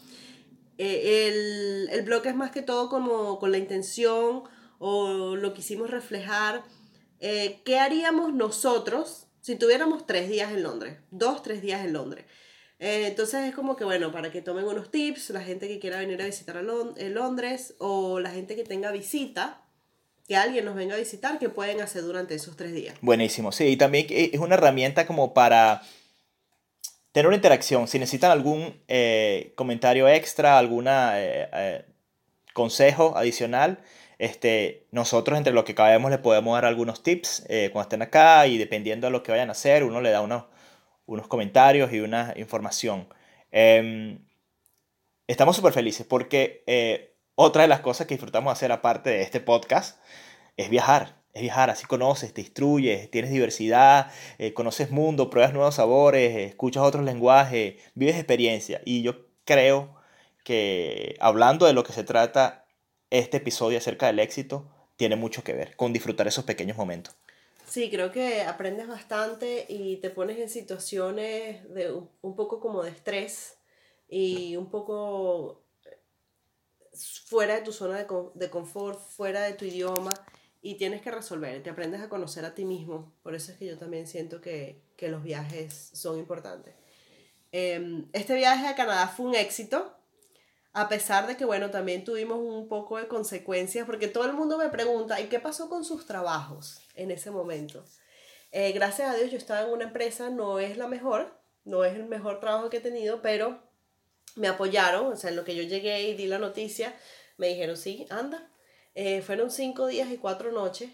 Eh, 0.79 1.29
el, 1.29 1.89
el 1.91 2.03
blog 2.03 2.27
es 2.27 2.35
más 2.35 2.51
que 2.51 2.63
todo 2.63 2.89
como 2.89 3.39
con 3.39 3.53
la 3.53 3.59
intención 3.59 4.45
o 4.79 5.37
lo 5.37 5.53
quisimos 5.53 5.91
reflejar. 5.91 6.63
Eh, 7.25 7.61
¿Qué 7.65 7.79
haríamos 7.79 8.35
nosotros 8.35 9.29
si 9.41 9.55
tuviéramos 9.55 10.07
tres 10.07 10.29
días 10.29 10.51
en 10.51 10.65
Londres? 10.65 10.99
Dos, 11.13 11.45
tres 11.45 11.63
días 11.63 11.85
en 11.85 11.93
Londres. 11.93 12.25
Eh, 12.81 13.07
entonces 13.07 13.45
es 13.49 13.55
como 13.55 13.77
que, 13.77 13.85
bueno, 13.85 14.11
para 14.11 14.33
que 14.33 14.43
tomen 14.43 14.65
unos 14.65 14.91
tips, 14.91 15.31
la 15.31 15.41
gente 15.41 15.69
que 15.69 15.79
quiera 15.79 15.99
venir 15.99 16.21
a 16.21 16.27
visitar 16.27 16.57
a 16.57 16.63
Lond 16.63 16.99
Londres 16.99 17.77
o 17.79 18.19
la 18.19 18.31
gente 18.31 18.57
que 18.57 18.65
tenga 18.65 18.91
visita, 18.91 19.63
que 20.27 20.35
alguien 20.35 20.65
nos 20.65 20.75
venga 20.75 20.97
a 20.97 20.99
visitar, 20.99 21.39
que 21.39 21.49
pueden 21.49 21.81
hacer 21.81 22.03
durante 22.03 22.35
esos 22.35 22.57
tres 22.57 22.73
días. 22.73 22.97
Buenísimo, 23.01 23.53
sí, 23.53 23.67
y 23.67 23.77
también 23.77 24.07
es 24.11 24.41
una 24.41 24.57
herramienta 24.57 25.07
como 25.07 25.33
para 25.33 25.83
tener 27.13 27.29
una 27.29 27.37
interacción. 27.37 27.87
Si 27.87 28.01
necesitan 28.01 28.33
algún 28.33 28.83
eh, 28.89 29.53
comentario 29.55 30.09
extra, 30.09 30.59
algún 30.59 30.89
eh, 30.89 31.49
eh, 31.53 31.85
consejo 32.53 33.17
adicional, 33.17 33.79
Este, 34.23 34.87
nosotros 34.93 35.37
entre 35.37 35.53
lo 35.53 35.65
que 35.65 35.75
cabemos 35.75 36.09
le 36.09 36.19
podemos 36.19 36.55
dar 36.55 36.65
algunos 36.65 37.03
tips 37.03 37.45
eh, 37.49 37.71
cuando 37.73 37.89
estén 37.89 38.03
acá 38.03 38.47
y 38.47 38.57
dependiendo 38.57 39.09
de 39.09 39.11
lo 39.11 39.25
que 39.25 39.33
vayan 39.33 39.49
a 39.49 39.53
hacer, 39.53 39.83
uno 39.83 40.01
le 40.01 40.11
da 40.11 40.21
unos, 40.21 40.45
unos 41.07 41.27
comentarios 41.27 41.93
y 41.93 41.99
una 41.99 42.33
información. 42.37 43.09
Em, 43.51 44.25
estamos 45.27 45.57
súper 45.57 45.73
felices 45.73 46.07
porque 46.07 46.63
eh, 46.69 47.17
otra 47.35 47.63
de 47.63 47.69
las 47.69 47.81
cosas 47.81 48.07
que 48.07 48.15
disfrutamos 48.15 48.53
hacer 48.53 48.71
aparte 48.71 49.11
de 49.11 49.23
este 49.23 49.41
podcast 49.41 49.99
es 50.57 50.71
viajar. 50.71 51.17
Es 51.33 51.43
viajar, 51.43 51.71
así 51.71 51.85
conoces, 51.87 52.33
te 52.33 52.43
instruyes, 52.43 53.11
tienes 53.11 53.33
diversidad, 53.33 54.13
eh, 54.39 54.55
conoces 54.55 54.93
mundo, 54.93 55.31
pruebas 55.31 55.53
nuevos 55.53 55.75
sabores, 55.75 56.37
escuchas 56.49 56.85
otros 56.85 57.05
lenguajes, 57.05 57.75
vives 57.97 58.15
experiencia. 58.15 58.83
Y 58.85 59.03
yo 59.03 59.27
creo 59.45 59.97
que 60.45 61.17
hablando 61.19 61.67
de 61.67 61.73
lo 61.73 61.83
que 61.83 61.93
se 61.93 62.05
trata 62.05 62.62
este 63.13 63.37
episodio 63.37 63.79
acerca 63.79 64.07
del 64.07 64.19
éxito, 64.19 64.67
tiene 64.97 65.17
mucho 65.17 65.45
que 65.45 65.53
ver 65.53 65.77
con 65.77 65.93
disfrutar 65.93 66.27
esos 66.27 66.45
pequeños 66.45 66.77
momentos. 66.77 67.15
Sí, 67.67 67.91
creo 67.91 68.11
que 68.11 68.43
aprendes 68.43 68.89
bastante 68.89 69.67
y 69.69 69.97
te 69.99 70.11
pones 70.11 70.39
en 70.39 70.49
situaciones 70.49 71.69
de 71.73 71.93
un 72.21 72.37
poco 72.37 72.61
como 72.61 72.83
de 72.83 72.91
estrés 72.91 73.57
y 74.09 74.57
un 74.57 74.71
poco 74.71 75.63
fuera 77.27 77.55
de 77.55 77.63
tu 77.63 77.73
zona 77.73 77.99
de, 77.99 78.07
de 78.35 78.51
confort, 78.51 79.01
fuera 79.01 79.43
de 79.43 79.55
tu 79.55 79.65
idioma 79.65 80.13
y 80.61 80.77
tienes 80.77 81.03
que 81.03 81.11
resolver, 81.11 81.63
te 81.63 81.71
aprendes 81.71 82.01
a 82.01 82.09
conocer 82.09 82.45
a 82.45 82.55
ti 82.55 82.65
mismo. 82.65 83.13
Por 83.23 83.35
eso 83.35 83.53
es 83.53 83.59
que 83.59 83.67
yo 83.67 83.79
también 83.79 84.07
siento 84.07 84.41
que, 84.41 84.81
que 84.97 85.09
los 85.09 85.23
viajes 85.23 85.91
son 85.93 86.19
importantes. 86.19 86.75
Em, 87.51 88.07
este 88.13 88.35
viaje 88.35 88.67
a 88.67 88.75
Canadá 88.75 89.09
fue 89.09 89.27
un 89.27 89.35
éxito, 89.35 89.95
a 90.73 90.89
pesar 90.89 91.27
de 91.27 91.37
que, 91.37 91.45
bueno, 91.45 91.71
también 91.71 92.05
tuvimos 92.05 92.39
un 92.39 92.69
poco 92.69 92.97
de 92.99 93.09
consecuencias, 93.09 93.87
porque 93.87 94.09
todo 94.09 94.25
el 94.25 94.33
mundo 94.33 94.57
me 94.57 94.71
pregunta, 94.71 95.21
¿y 95.21 95.27
qué 95.27 95.39
pasó 95.39 95.69
con 95.69 95.85
sus 95.85 96.07
trabajos 96.07 96.81
en 96.95 97.11
ese 97.11 97.31
momento? 97.31 97.85
Eh, 98.53 98.73
gracias 98.73 99.11
a 99.11 99.17
Dios 99.17 99.31
yo 99.31 99.39
estaba 99.39 99.67
en 99.67 99.73
una 99.73 99.85
empresa, 99.85 100.31
no 100.31 100.59
es 100.59 100.79
la 100.79 100.89
mejor, 100.89 101.39
no 101.65 101.85
es 101.85 101.95
el 101.95 102.07
mejor 102.07 102.41
trabajo 102.41 102.71
que 102.71 102.79
he 102.79 102.81
tenido, 102.81 103.21
pero 103.23 103.63
me 104.37 104.49
apoyaron, 104.49 105.13
o 105.13 105.17
sea, 105.17 105.31
en 105.31 105.37
lo 105.37 105.45
que 105.45 105.55
yo 105.55 105.63
llegué 105.63 106.03
y 106.03 106.15
di 106.15 106.27
la 106.27 106.39
noticia, 106.39 106.95
me 107.37 107.49
dijeron, 107.49 107.77
sí, 107.77 108.07
anda, 108.09 108.51
eh, 108.95 109.21
fueron 109.23 109.51
cinco 109.51 109.87
días 109.87 110.11
y 110.11 110.19
cuatro 110.19 110.53
noches. 110.53 110.91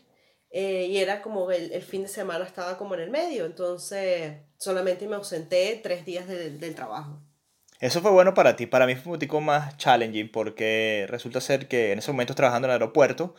Eh, 0.51 0.87
y 0.87 0.97
era 0.97 1.21
como 1.21 1.51
el, 1.51 1.73
el, 1.73 1.83
fin 1.83 2.03
de 2.05 2.09
semana 2.09 2.43
estaba 2.47 2.79
como 2.79 2.95
en 2.95 3.01
el 3.01 3.11
medio, 3.11 3.45
entonces 3.45 4.39
solamente 4.57 5.07
me 5.07 5.17
ausenté 5.17 5.79
tres 5.83 6.07
días 6.07 6.27
del 6.27 6.75
trabajo. 6.75 7.21
Eso 7.81 8.01
fue 8.01 8.11
bueno 8.11 8.35
para 8.35 8.57
ti, 8.57 8.67
para 8.67 8.87
mí 8.87 8.97
fue 8.97 9.13
un 9.13 9.19
poco 9.21 9.41
más 9.41 9.77
challenging 9.77 10.31
porque 10.33 11.07
resulta 11.09 11.41
ser 11.41 11.69
que 11.69 11.93
en 11.93 12.01
ese 12.01 12.11
momento 12.11 12.35
trabajando 12.35 12.67
en 12.67 12.71
el 12.71 12.75
aeropuerto 12.75 13.35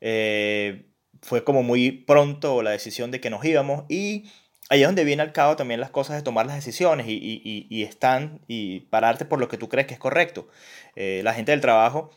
eh, 0.00 0.86
fue 1.22 1.44
como 1.44 1.62
muy 1.62 1.92
pronto 1.92 2.62
la 2.62 2.70
decisión 2.70 3.10
de 3.12 3.20
que 3.20 3.30
nos 3.30 3.44
íbamos 3.44 3.84
y 3.88 4.24
ahí 4.68 4.82
es 4.82 4.88
donde 4.88 5.04
viene 5.04 5.22
al 5.22 5.32
cabo 5.32 5.54
también 5.56 5.78
las 5.80 5.90
cosas 5.90 6.16
de 6.16 6.22
tomar 6.22 6.46
las 6.46 6.56
decisiones 6.56 7.06
y, 7.06 7.12
y, 7.12 7.66
y 7.70 7.82
están 7.84 8.40
y 8.48 8.80
pararte 8.80 9.26
por 9.26 9.38
lo 9.38 9.48
que 9.48 9.58
tú 9.58 9.68
crees 9.68 9.86
que 9.86 9.94
es 9.94 10.00
correcto. 10.00 10.48
la 10.96 11.34
gente 11.34 11.52
del 11.52 11.60
trabajo 11.60 12.10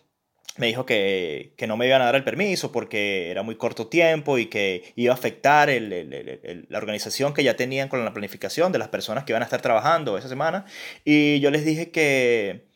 me 0.58 0.68
dijo 0.68 0.86
que, 0.86 1.54
que, 1.58 1.68
no 1.68 1.78
me 1.78 1.88
iban 1.88 2.02
a 2.02 2.06
dar 2.06 2.16
el 2.16 2.24
permiso 2.24 2.72
porque 2.72 3.32
era 3.32 3.44
muy 3.44 3.56
corto 3.56 3.88
tiempo 3.88 4.38
y 4.38 4.48
que 4.48 4.94
iba 4.96 5.14
a 5.14 5.18
afectar 5.18 5.70
el, 5.70 5.92
el, 5.94 6.66
la 6.70 6.78
organización 6.78 7.34
que 7.34 7.44
ya 7.44 7.56
tenían 7.56 7.90
con 7.90 8.04
la 8.04 8.14
planificación 8.14 8.72
de 8.72 8.80
las 8.80 8.88
personas 8.90 9.24
que 9.24 9.32
iban 9.32 9.44
a 9.44 9.46
estar 9.46 9.62
trabajando 9.62 10.18
esa 10.18 10.30
semana. 10.30 10.66
Y 11.06 11.40
yo 11.40 11.52
les 11.52 11.66
dije 11.66 11.92
que 11.92 12.68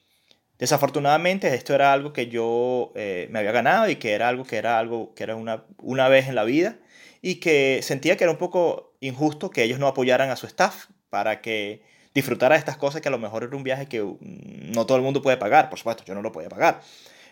desafortunadamente 0.60 1.54
esto 1.54 1.74
era 1.74 1.92
algo 1.92 2.14
que 2.14 2.28
yo 2.28 2.94
eh, 2.96 3.28
me 3.32 3.40
había 3.40 3.52
ganado 3.52 3.90
y 3.90 3.96
que 3.96 4.14
era 4.14 4.30
algo 4.30 4.46
que 4.46 4.58
era 4.58 4.78
algo 4.78 5.14
que 5.16 5.24
era 5.24 5.36
una, 5.36 5.66
una 5.80 6.08
vez 6.08 6.28
en 6.28 6.36
la 6.36 6.44
vida 6.44 6.78
y 7.22 7.36
que 7.36 7.80
sentía 7.82 8.16
que 8.18 8.26
era 8.26 8.32
un 8.32 8.38
poco 8.38 8.94
injusto 9.00 9.50
que 9.50 9.64
ellos 9.64 9.80
no 9.80 9.88
apoyaran 9.88 10.30
a 10.30 10.36
su 10.36 10.46
staff 10.46 10.86
para 11.10 11.42
que 11.42 11.82
disfrutara 12.14 12.56
de 12.56 12.60
estas 12.60 12.78
cosas 12.78 13.02
que 13.02 13.08
a 13.08 13.12
lo 13.12 13.20
mejor 13.20 13.44
era 13.44 13.56
un 13.56 13.64
viaje 13.64 13.88
que 13.88 14.00
no 14.22 14.86
todo 14.86 14.98
el 14.98 15.04
mundo 15.04 15.22
puede 15.22 15.38
pagar, 15.38 15.70
por 15.70 15.80
supuesto, 15.80 16.04
yo 16.06 16.14
no 16.14 16.22
lo 16.22 16.32
podía 16.32 16.50
pagar. 16.50 16.82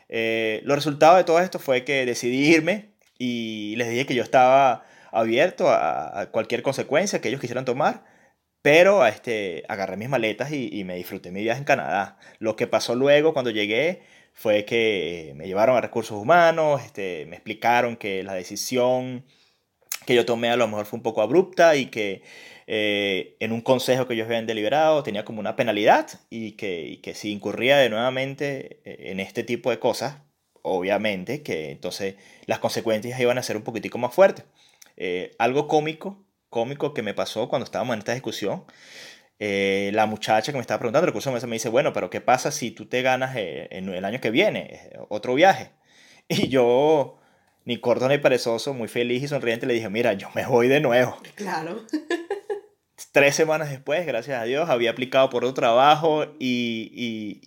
Eh, 0.10 0.62
los 0.66 0.76
resultados 0.76 1.18
de 1.18 1.24
todo 1.24 1.40
esto 1.40 1.60
fue 1.60 1.86
que 1.86 2.06
decidí 2.06 2.50
irme 2.50 2.90
y 3.18 3.76
les 3.78 3.90
dije 3.90 4.06
que 4.08 4.16
yo 4.16 4.24
estaba 4.24 4.84
abierto 5.12 5.70
a, 5.70 6.28
cualquier 6.32 6.62
consecuencia 6.64 7.22
que 7.22 7.30
ellos 7.30 7.42
quisieran 7.42 7.66
tomar, 7.66 8.04
pero 8.62 9.06
este, 9.06 9.64
agarré 9.70 9.98
mis 9.98 10.10
maletas 10.10 10.52
y, 10.52 10.84
me 10.84 10.96
disfruté 10.96 11.32
mi 11.32 11.42
viaje 11.44 11.60
en 11.60 11.66
Canadá. 11.66 12.18
Lo 12.40 12.56
que 12.56 12.68
pasó 12.68 12.96
luego 12.96 13.34
cuando 13.34 13.52
llegué 13.52 14.02
fue 14.34 14.66
que 14.66 15.34
me 15.36 15.48
llevaron 15.48 15.78
a 15.78 15.82
recursos 15.82 16.18
humanos, 16.18 16.82
este, 16.84 17.26
me 17.28 17.36
explicaron 17.36 17.96
que 17.98 18.24
la 18.24 18.34
decisión 18.34 19.26
que 20.06 20.16
yo 20.16 20.26
tomé 20.26 20.50
a 20.50 20.58
lo 20.58 20.68
mejor 20.68 20.86
fue 20.86 20.98
un 20.98 21.04
poco 21.04 21.22
abrupta 21.22 21.76
y 21.76 21.88
que 21.88 22.24
eh, 22.72 23.36
en 23.40 23.52
un 23.52 23.62
consejo 23.62 24.08
que 24.08 24.14
ellos 24.14 24.28
habían 24.28 24.46
deliberado 24.46 25.02
tenía 25.02 25.26
como 25.26 25.40
una 25.40 25.56
penalidad 25.56 26.08
y 26.30 26.52
que, 26.52 27.00
que 27.02 27.16
si 27.16 27.32
incurría 27.32 27.78
de 27.78 27.90
nuevamente 27.90 28.80
eh, 28.86 29.10
en 29.10 29.20
este 29.20 29.44
tipo 29.44 29.72
de 29.72 29.80
cosas, 29.80 30.18
obviamente 30.62 31.42
que 31.42 31.72
entonces 31.72 32.14
las 32.46 32.60
consecuencias 32.60 33.20
iban 33.20 33.40
a 33.40 33.44
ser 33.44 33.58
un 33.58 33.64
poquitico 33.64 33.98
más 33.98 34.14
fuertes. 34.14 34.46
Eh, 34.98 35.32
algo 35.40 35.68
cómico, 35.68 36.24
cómico 36.52 36.94
que 36.94 37.02
me 37.02 37.16
pasó 37.16 37.50
cuando 37.50 37.64
estábamos 37.64 37.96
en 37.96 38.00
esta 38.00 38.14
discusión, 38.14 38.66
la 39.40 40.06
muchacha 40.06 40.52
que 40.52 40.58
me 40.58 40.62
estaba 40.62 40.78
preguntando, 40.78 41.06
el 41.06 41.12
recurso 41.12 41.32
me 41.32 41.56
dice, 41.56 41.70
bueno, 41.70 41.92
pero 41.92 42.12
¿qué 42.12 42.22
pasa 42.22 42.52
si 42.52 42.70
tú 42.70 42.86
te 42.86 43.02
ganas 43.02 43.36
en 43.36 43.90
el 43.90 44.06
año 44.06 44.22
que 44.22 44.30
viene 44.30 44.92
otro 45.10 45.34
viaje? 45.34 45.72
Y 46.28 46.50
yo, 46.50 47.18
ni 47.66 47.78
corto 47.78 48.08
ni 48.08 48.20
perezoso, 48.20 48.76
muy 48.76 48.90
feliz 48.90 49.24
y 49.24 49.28
sonriente, 49.28 49.66
le 49.66 49.74
dije, 49.74 49.90
mira, 49.90 50.14
yo 50.14 50.28
me 50.36 50.46
voy 50.46 50.68
de 50.68 50.82
nuevo. 50.82 51.18
Claro. 51.36 51.84
tres 53.12 53.36
semanas 53.36 53.70
después, 53.70 54.06
gracias 54.06 54.42
a 54.42 54.46
Dios, 54.46 54.70
había 54.70 54.92
aplicado 54.92 55.30
por 55.30 55.44
otro 55.44 55.54
trabajo 55.54 56.26
y, 56.40 56.92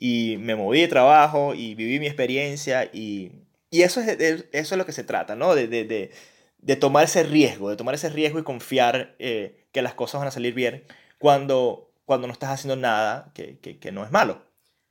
y, 0.00 0.34
y 0.34 0.36
me 0.38 0.54
moví 0.54 0.80
de 0.80 0.88
trabajo 0.88 1.54
y 1.54 1.74
viví 1.74 2.00
mi 2.00 2.06
experiencia 2.06 2.84
y, 2.92 3.32
y 3.70 3.82
eso, 3.82 4.00
es, 4.00 4.08
eso 4.18 4.46
es 4.52 4.78
lo 4.78 4.86
que 4.86 4.92
se 4.92 5.04
trata, 5.04 5.36
¿no? 5.36 5.54
De, 5.54 5.68
de, 5.68 5.84
de, 5.84 6.12
de, 6.58 6.76
tomar 6.76 7.04
ese 7.04 7.22
riesgo, 7.22 7.70
de 7.70 7.76
tomar 7.76 7.94
ese 7.94 8.10
riesgo 8.10 8.38
y 8.38 8.44
confiar 8.44 9.14
eh, 9.18 9.66
que 9.72 9.82
las 9.82 9.94
cosas 9.94 10.20
van 10.20 10.28
a 10.28 10.32
salir 10.32 10.54
bien 10.54 10.84
cuando, 11.18 11.92
cuando 12.04 12.26
no 12.26 12.32
estás 12.32 12.50
haciendo 12.50 12.76
nada 12.76 13.30
que, 13.34 13.58
que, 13.58 13.78
que 13.78 13.92
no 13.92 14.04
es 14.04 14.10
malo. 14.10 14.42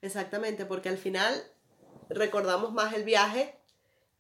Exactamente, 0.02 0.66
porque 0.66 0.90
al 0.90 0.98
final 0.98 1.34
recordamos 2.10 2.74
más 2.74 2.94
el 2.94 3.04
viaje 3.04 3.56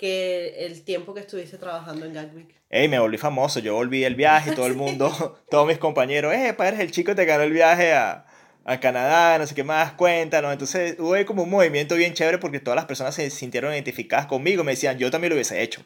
que 0.01 0.65
el 0.65 0.81
tiempo 0.81 1.13
que 1.13 1.19
estuviste 1.19 1.59
trabajando 1.59 2.07
en 2.07 2.13
Gatwick. 2.13 2.55
Ey, 2.71 2.87
me 2.87 2.97
volví 2.97 3.19
famoso, 3.19 3.59
yo 3.59 3.75
volví 3.75 4.03
el 4.03 4.15
viaje, 4.15 4.53
todo 4.53 4.65
el 4.65 4.73
mundo, 4.73 5.37
todos 5.51 5.67
mis 5.67 5.77
compañeros, 5.77 6.33
eh, 6.33 6.55
eres 6.57 6.79
el 6.79 6.89
chico 6.89 7.13
te 7.13 7.23
ganó 7.25 7.43
el 7.43 7.53
viaje 7.53 7.93
a, 7.93 8.25
a 8.65 8.79
Canadá, 8.79 9.37
no 9.37 9.45
sé 9.45 9.53
qué 9.53 9.63
más, 9.63 9.91
cuéntanos. 9.91 10.51
Entonces 10.51 10.95
hubo 10.97 11.23
como 11.27 11.43
un 11.43 11.51
movimiento 11.51 11.93
bien 11.93 12.15
chévere 12.15 12.39
porque 12.39 12.59
todas 12.59 12.75
las 12.75 12.85
personas 12.85 13.13
se 13.13 13.29
sintieron 13.29 13.73
identificadas 13.73 14.25
conmigo, 14.25 14.63
me 14.63 14.71
decían, 14.71 14.97
yo 14.97 15.11
también 15.11 15.29
lo 15.29 15.35
hubiese 15.35 15.61
hecho. 15.61 15.83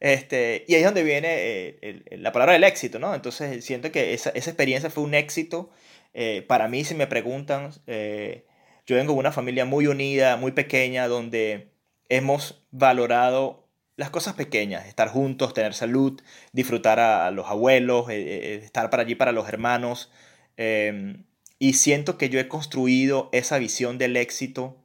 Este, 0.00 0.66
y 0.68 0.74
ahí 0.74 0.80
es 0.80 0.86
donde 0.86 1.02
viene 1.02 1.28
eh, 1.30 2.02
la 2.18 2.32
palabra 2.32 2.52
del 2.52 2.64
éxito, 2.64 2.98
¿no? 2.98 3.14
Entonces 3.14 3.64
siento 3.64 3.90
que 3.90 4.12
esa, 4.12 4.28
esa 4.34 4.50
experiencia 4.50 4.90
fue 4.90 5.02
un 5.02 5.14
éxito. 5.14 5.70
Eh, 6.12 6.44
para 6.46 6.68
mí, 6.68 6.84
si 6.84 6.94
me 6.94 7.06
preguntan, 7.06 7.70
eh, 7.86 8.44
yo 8.86 8.96
vengo 8.96 9.14
de 9.14 9.18
una 9.18 9.32
familia 9.32 9.64
muy 9.64 9.86
unida, 9.86 10.36
muy 10.36 10.52
pequeña, 10.52 11.08
donde 11.08 11.70
hemos 12.08 12.62
valorado 12.70 13.66
las 13.96 14.10
cosas 14.10 14.34
pequeñas, 14.34 14.86
estar 14.86 15.08
juntos, 15.08 15.54
tener 15.54 15.74
salud, 15.74 16.20
disfrutar 16.52 17.00
a, 17.00 17.30
los 17.30 17.46
abuelos, 17.46 18.08
eh, 18.10 18.14
eh, 18.14 18.54
estar 18.62 18.90
para 18.90 19.02
allí 19.02 19.14
para 19.14 19.32
los 19.32 19.48
hermanos. 19.48 20.10
Em, 20.56 21.24
y 21.58 21.74
siento 21.74 22.18
que 22.18 22.28
yo 22.28 22.38
he 22.38 22.48
construido 22.48 23.30
esa 23.32 23.58
visión 23.58 23.96
del 23.98 24.16
éxito 24.16 24.76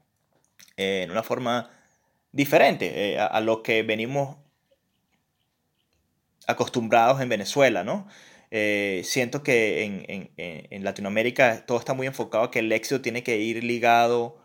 eh, 0.77 1.01
en 1.03 1.11
una 1.11 1.23
forma 1.23 1.69
diferente 2.31 3.19
a, 3.19 3.41
lo 3.41 3.61
que 3.61 3.83
venimos 3.83 4.37
acostumbrados 6.47 7.19
en 7.21 7.27
Venezuela, 7.27 7.83
¿no? 7.83 8.07
siento 9.03 9.43
que 9.43 9.83
en, 9.83 10.05
en, 10.07 10.31
en, 10.37 10.83
Latinoamérica 10.83 11.65
todo 11.65 11.77
está 11.77 11.93
muy 11.93 12.07
enfocado 12.07 12.45
a 12.45 12.51
que 12.51 12.59
el 12.59 12.71
éxito 12.71 13.01
tiene 13.01 13.23
que 13.23 13.37
ir 13.37 13.63
ligado 13.63 14.40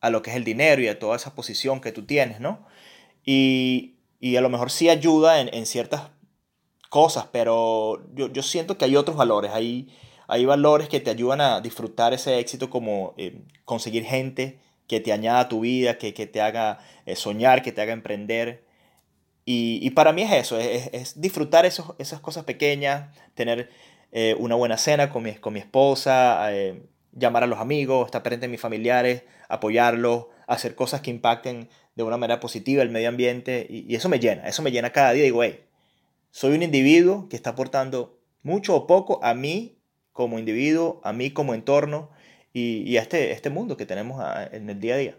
a 0.00 0.10
lo 0.10 0.22
que 0.22 0.30
es 0.30 0.36
el 0.36 0.44
dinero 0.44 0.82
y 0.82 0.88
a 0.88 0.98
toda 0.98 1.16
esa 1.16 1.34
posición 1.34 1.80
que 1.80 1.92
tú 1.92 2.04
tienes, 2.06 2.40
¿no? 2.40 2.66
Y, 3.24 3.96
y 4.20 4.36
a 4.36 4.40
lo 4.40 4.48
mejor 4.48 4.70
sí 4.70 4.88
ayuda 4.88 5.40
en, 5.40 5.52
en 5.54 5.66
ciertas 5.66 6.10
cosas, 6.88 7.26
pero 7.32 8.02
yo, 8.14 8.32
yo, 8.32 8.42
siento 8.42 8.76
que 8.76 8.84
hay 8.84 8.96
otros 8.96 9.16
valores, 9.16 9.52
hay, 9.52 9.88
hay 10.28 10.44
valores 10.44 10.88
que 10.88 11.00
te 11.00 11.10
ayudan 11.10 11.40
a 11.40 11.60
disfrutar 11.60 12.12
ese 12.14 12.38
éxito 12.38 12.70
como 12.70 13.14
eh, 13.16 13.42
conseguir 13.64 14.04
gente 14.04 14.58
que 14.88 15.00
te 15.00 15.12
añada 15.12 15.40
a 15.40 15.48
tu 15.48 15.60
vida, 15.60 15.98
que, 15.98 16.14
que 16.14 16.26
te 16.26 16.40
haga 16.40 16.80
eh, 17.06 17.14
soñar, 17.14 17.62
que 17.62 17.72
te 17.72 17.80
haga 17.80 17.92
emprender. 17.92 18.64
Y, 19.44 19.78
y 19.82 19.90
para 19.90 20.12
mí 20.12 20.22
es 20.22 20.32
eso, 20.32 20.58
es, 20.58 20.90
es 20.92 21.20
disfrutar 21.20 21.64
esos, 21.64 21.94
esas 21.98 22.20
cosas 22.20 22.44
pequeñas, 22.44 23.14
tener 23.34 23.70
eh, 24.12 24.34
una 24.38 24.56
buena 24.56 24.76
cena 24.76 25.10
con 25.10 25.22
mi, 25.22 25.34
con 25.36 25.52
mi 25.52 25.60
esposa, 25.60 26.50
llamar 27.12 27.44
a 27.44 27.46
los 27.46 27.58
amigos, 27.58 28.06
estar 28.06 28.22
presente 28.22 28.46
en 28.46 28.52
mis 28.52 28.60
familiares, 28.60 29.24
apoyarlos, 29.48 30.26
hacer 30.46 30.74
cosas 30.74 31.00
que 31.00 31.10
impacten 31.10 31.68
de 31.94 32.02
una 32.02 32.16
manera 32.16 32.40
positiva 32.40 32.82
el 32.82 32.90
medio 32.90 33.08
ambiente 33.08 33.66
y, 33.68 33.94
eso 33.94 34.08
me 34.08 34.18
llena, 34.18 34.46
eso 34.48 34.62
me 34.62 34.72
llena 34.72 34.90
cada 34.90 35.12
día. 35.12 35.24
Digo, 35.24 35.42
hey, 35.42 35.64
soy 36.30 36.54
un 36.54 36.62
individuo 36.62 37.28
que 37.28 37.36
está 37.36 37.50
aportando 37.50 38.18
mucho 38.42 38.74
o 38.74 38.86
poco 38.86 39.22
a 39.22 39.34
mí 39.34 39.78
como 40.12 40.38
individuo, 40.38 41.00
a 41.04 41.12
mí 41.12 41.30
como 41.32 41.54
entorno 41.54 42.10
y, 42.52 42.96
a 42.96 43.02
este, 43.02 43.32
este 43.32 43.50
mundo 43.50 43.76
que 43.76 43.86
tenemos 43.86 44.22
en 44.52 44.68
el 44.68 44.80
día 44.80 44.94
a 44.94 44.98
día. 44.98 45.18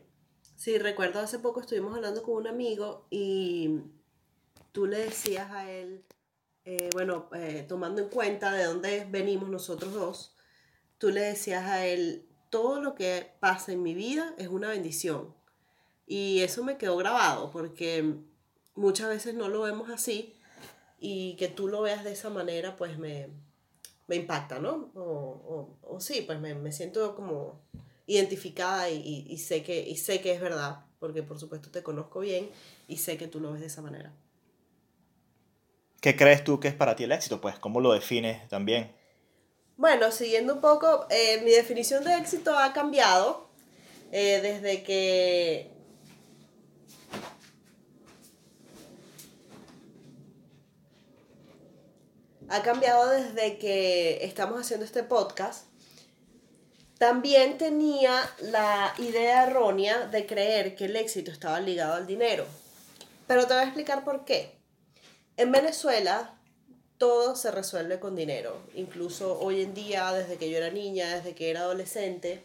Sí, 0.56 0.78
recuerdo 0.78 1.20
hace 1.20 1.40
poco 1.40 1.62
estuvimos 1.62 1.96
hablando 1.96 2.22
con 2.24 2.36
un 2.36 2.48
amigo 2.48 3.08
y 3.10 3.80
tú 4.72 4.86
le 4.86 5.00
decías 5.00 5.50
a 5.52 5.72
él, 5.72 6.04
eh, 6.66 6.90
bueno, 6.94 7.30
eh, 7.34 7.66
tomando 7.68 8.02
en 8.02 8.10
cuenta 8.10 8.52
de 8.54 8.66
dónde 8.66 9.08
venimos 9.10 9.50
nosotros 9.50 9.94
dos, 9.94 10.36
tú 11.02 11.10
le 11.10 11.22
decías 11.22 11.66
a 11.66 11.88
él, 11.88 12.28
todo 12.52 12.80
lo 12.80 12.94
que 12.94 13.32
pasa 13.40 13.72
en 13.72 13.82
mi 13.82 13.96
vida 13.96 14.36
es 14.38 14.50
una 14.50 14.70
bendición. 14.70 15.34
Y 16.06 16.42
eso 16.42 16.64
me 16.64 16.78
quedó 16.78 16.96
grabado 16.96 17.50
porque 17.50 18.18
muchas 18.76 19.10
veces 19.10 19.34
no 19.34 19.50
lo 19.50 19.64
vemos 19.64 19.90
así 19.90 20.36
y 21.00 21.36
que 21.38 21.48
tú 21.48 21.68
lo 21.68 21.82
veas 21.82 22.04
de 22.04 22.12
esa 22.12 22.30
manera 22.30 22.76
pues 22.76 23.00
me, 23.00 23.30
impacta, 24.10 24.60
¿no? 24.60 24.92
O, 24.94 25.76
o, 25.82 26.00
sí, 26.00 26.22
pues 26.22 26.40
me, 26.40 26.72
siento 26.72 27.16
como 27.16 27.60
identificada 28.06 28.92
y, 28.92 29.36
sé 29.40 29.64
que, 29.64 29.82
y 29.82 29.98
sé 29.98 30.22
que 30.22 30.34
es 30.34 30.40
verdad, 30.40 30.86
porque 31.00 31.24
por 31.24 31.40
supuesto 31.40 31.72
te 31.72 31.82
conozco 31.82 32.20
bien 32.20 32.52
y 32.88 32.98
sé 32.98 33.18
que 33.18 33.28
tú 33.28 33.40
lo 33.40 33.54
ves 33.54 33.62
de 33.62 33.68
esa 33.68 33.82
manera. 33.82 34.14
¿Qué 36.00 36.16
crees 36.16 36.44
tú 36.44 36.60
que 36.60 36.68
es 36.68 36.76
para 36.76 36.96
ti 36.96 37.06
el 37.06 37.12
éxito? 37.12 37.42
Pues, 37.42 37.58
¿cómo 37.58 37.82
lo 37.82 37.92
defines 37.92 38.48
también? 38.50 39.01
Bueno, 39.82 40.12
siguiendo 40.12 40.54
un 40.54 40.62
poco, 40.62 41.08
eh, 41.10 41.42
mi 41.44 41.50
definición 41.50 42.04
de 42.04 42.16
éxito 42.16 42.56
ha 42.56 42.72
cambiado 42.72 43.50
eh, 44.12 44.40
desde 44.40 44.84
que 44.84 45.72
ha 52.48 52.62
cambiado 52.62 53.10
desde 53.10 53.58
que 53.58 54.24
estamos 54.24 54.62
haciendo 54.62 54.86
este 54.86 55.02
podcast. 55.02 55.66
También 57.00 57.58
tenía 57.58 58.22
la 58.40 58.94
idea 59.00 59.48
errónea 59.48 60.06
de 60.06 60.28
creer 60.28 60.76
que 60.76 60.86
el 60.86 60.96
éxito 60.96 61.32
estaba 61.32 61.60
ligado 61.60 61.96
al 61.96 62.06
dinero. 62.06 62.46
Pero 63.26 63.48
te 63.48 63.56
voy 63.56 63.64
a 63.64 63.66
explicar 63.66 64.04
por 64.04 64.26
qué. 64.26 64.60
En 65.38 65.52
Venezuela 65.52 66.40
todo 67.02 67.36
se 67.36 67.50
resuelve 67.50 68.00
con 68.00 68.16
dinero, 68.16 68.62
incluso 68.76 69.40
hoy 69.40 69.62
en 69.64 69.74
día, 69.74 70.14
desde 70.14 70.38
que 70.38 70.52
yo 70.52 70.58
era 70.58 70.70
niña, 70.70 71.16
desde 71.16 71.34
que 71.34 71.50
era 71.50 71.62
adolescente. 71.62 72.44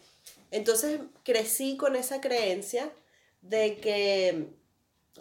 Entonces 0.50 0.98
crecí 1.24 1.76
con 1.76 1.94
esa 1.94 2.22
creencia 2.22 2.90
de 3.42 3.76
que, 3.76 4.46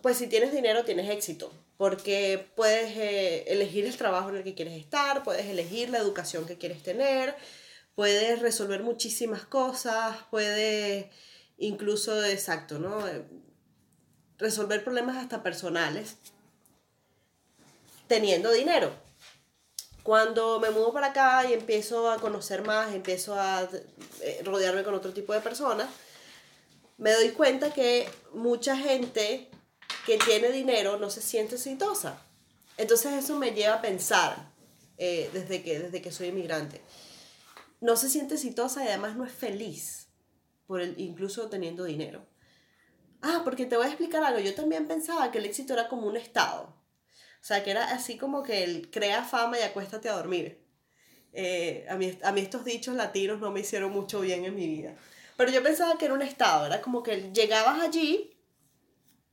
pues 0.02 0.16
si 0.16 0.28
tienes 0.28 0.54
dinero, 0.54 0.86
tienes 0.86 1.10
éxito, 1.10 1.52
porque 1.76 2.48
puedes 2.56 2.96
eh, 2.96 3.44
elegir 3.48 3.86
el 3.86 3.98
trabajo 3.98 4.30
en 4.30 4.38
el 4.38 4.46
que 4.46 4.56
quieres 4.56 4.80
estar, 4.80 5.22
puedes 5.26 5.48
elegir 5.48 5.90
la 5.90 5.98
educación 5.98 6.46
que 6.46 6.58
quieres 6.58 6.82
tener, 6.82 7.36
puedes 7.94 8.40
resolver 8.40 8.84
muchísimas 8.84 9.44
cosas, 9.44 10.16
puedes 10.32 11.08
incluso, 11.58 12.24
exacto, 12.24 12.80
¿no? 12.80 13.06
Eh, 13.06 13.22
resolver 14.38 14.82
problemas 14.82 15.18
hasta 15.18 15.44
personales 15.44 16.16
teniendo 18.08 18.50
dinero. 18.54 19.04
Cuando 20.06 20.60
me 20.60 20.70
mudo 20.70 20.94
para 20.94 21.08
acá 21.08 21.50
y 21.50 21.54
empiezo 21.54 22.12
a 22.12 22.20
conocer 22.20 22.64
más, 22.64 22.94
empiezo 22.94 23.34
a 23.34 23.68
eh, 24.22 24.42
rodearme 24.46 24.84
con 24.84 24.94
otro 24.94 25.12
tipo 25.14 25.34
de 25.34 25.40
personas, 25.42 25.90
me 27.00 27.12
doy 27.12 27.30
cuenta 27.32 27.74
que 27.74 28.08
mucha 28.32 28.78
gente 28.78 29.50
que 30.06 30.20
tiene 30.20 30.52
dinero 30.52 31.00
no 31.00 31.10
se 31.10 31.24
siente 31.24 31.56
exitosa. 31.56 32.22
Entonces 32.78 33.14
eso 33.14 33.40
me 33.40 33.50
lleva 33.50 33.74
a 33.74 33.82
pensar 33.82 34.52
eh, 35.00 35.28
desde, 35.34 35.64
que, 35.64 35.80
desde 35.80 36.04
que 36.04 36.12
soy 36.12 36.28
inmigrante. 36.28 36.82
No 37.82 37.98
se 37.98 38.08
siente 38.08 38.36
exitosa 38.36 38.86
y 38.86 38.90
además 38.90 39.16
no 39.16 39.26
es 39.26 39.32
feliz, 39.32 40.10
por 40.68 40.82
el, 40.82 41.00
incluso 41.00 41.50
teniendo 41.50 41.84
dinero. 41.84 42.28
Ah, 43.24 43.42
porque 43.44 43.66
te 43.66 43.76
voy 43.76 43.88
a 43.88 43.90
explicar 43.90 44.24
algo. 44.24 44.40
Yo 44.40 44.54
también 44.54 44.88
pensaba 44.88 45.32
que 45.32 45.40
el 45.40 45.46
éxito 45.46 45.74
era 45.74 45.88
como 45.88 46.06
un 46.06 46.16
estado. 46.16 46.75
O 47.46 47.48
sea, 47.48 47.64
que 47.64 47.70
era 47.70 47.92
así 47.92 48.18
como 48.18 48.42
que 48.42 48.64
el 48.64 48.90
crea 48.90 49.24
fama 49.24 49.60
y 49.60 49.62
acuéstate 49.62 50.10
a 50.10 50.14
dormir. 50.14 50.66
Eh, 51.32 51.86
a, 51.88 51.96
mí, 51.96 52.18
a 52.24 52.32
mí 52.32 52.42
estos 52.42 52.66
dichos 52.66 52.96
latinos 52.96 53.40
no 53.40 53.52
me 53.52 53.60
hicieron 53.60 53.92
mucho 53.92 54.22
bien 54.22 54.46
en 54.46 54.56
mi 54.56 54.66
vida. 54.66 54.96
Pero 55.38 55.52
yo 55.52 55.62
pensaba 55.62 55.96
que 55.96 56.06
era 56.06 56.16
un 56.16 56.24
estado, 56.24 56.66
era 56.66 56.82
como 56.82 57.04
que 57.04 57.32
llegabas 57.34 57.80
allí 57.84 58.36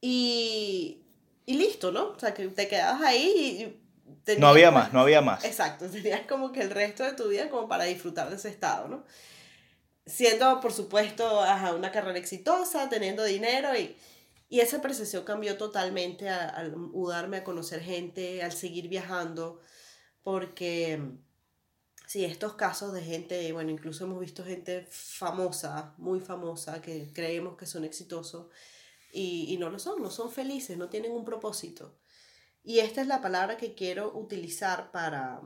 y, 0.03 1.07
y 1.46 1.55
listo, 1.55 1.90
¿no? 1.90 2.09
O 2.09 2.18
sea, 2.18 2.35
que 2.35 2.48
te 2.48 2.68
quedabas 2.68 3.01
ahí 3.01 3.81
y... 4.27 4.37
no 4.38 4.48
había 4.48 4.70
más, 4.70 4.92
no 4.92 5.01
había 5.01 5.22
más. 5.22 5.42
Exacto, 5.46 5.88
tenías 5.88 6.27
como 6.27 6.53
que 6.53 6.61
el 6.61 6.68
resto 6.68 7.05
de 7.05 7.12
tu 7.12 7.29
vida 7.29 7.48
como 7.48 7.66
para 7.66 7.85
disfrutar 7.85 8.29
de 8.29 8.37
ese 8.37 8.51
estado, 8.51 8.88
¿no? 8.88 9.05
Siendo, 10.05 10.61
por 10.61 10.75
supuesto, 10.75 11.40
una 11.75 11.90
carrera 11.90 12.18
exitosa, 12.18 12.90
teniendo 12.90 13.25
dinero 13.25 13.75
y 13.75 13.96
y 14.52 14.60
esa 14.60 14.82
percepción 14.82 15.24
cambió 15.24 15.56
totalmente 15.56 16.28
al, 16.28 16.76
mudarme 16.76 17.38
a 17.38 17.42
conocer 17.42 17.80
gente, 17.80 18.42
al 18.42 18.52
seguir 18.52 18.86
viajando, 18.86 19.60
porque 20.22 21.00
sí, 22.06 22.26
estos 22.26 22.52
casos 22.52 22.92
de 22.92 23.00
gente, 23.00 23.50
bueno, 23.54 23.70
incluso 23.70 24.04
hemos 24.04 24.20
visto 24.20 24.44
gente 24.44 24.86
famosa, 24.90 25.94
muy 25.96 26.20
famosa, 26.20 26.82
que 26.82 27.10
creemos 27.14 27.56
que 27.56 27.64
son 27.64 27.86
exitosos 27.86 28.48
y, 29.10 29.46
y 29.48 29.56
no 29.56 29.70
lo 29.70 29.78
son, 29.78 30.02
no 30.02 30.10
son 30.10 30.30
felices, 30.30 30.76
no 30.76 30.90
tienen 30.90 31.12
un 31.12 31.24
propósito. 31.24 31.98
Y 32.62 32.80
esta 32.80 33.00
es 33.00 33.06
la 33.06 33.22
palabra 33.22 33.56
que 33.56 33.72
quiero 33.74 34.14
utilizar 34.14 34.92
para 34.92 35.40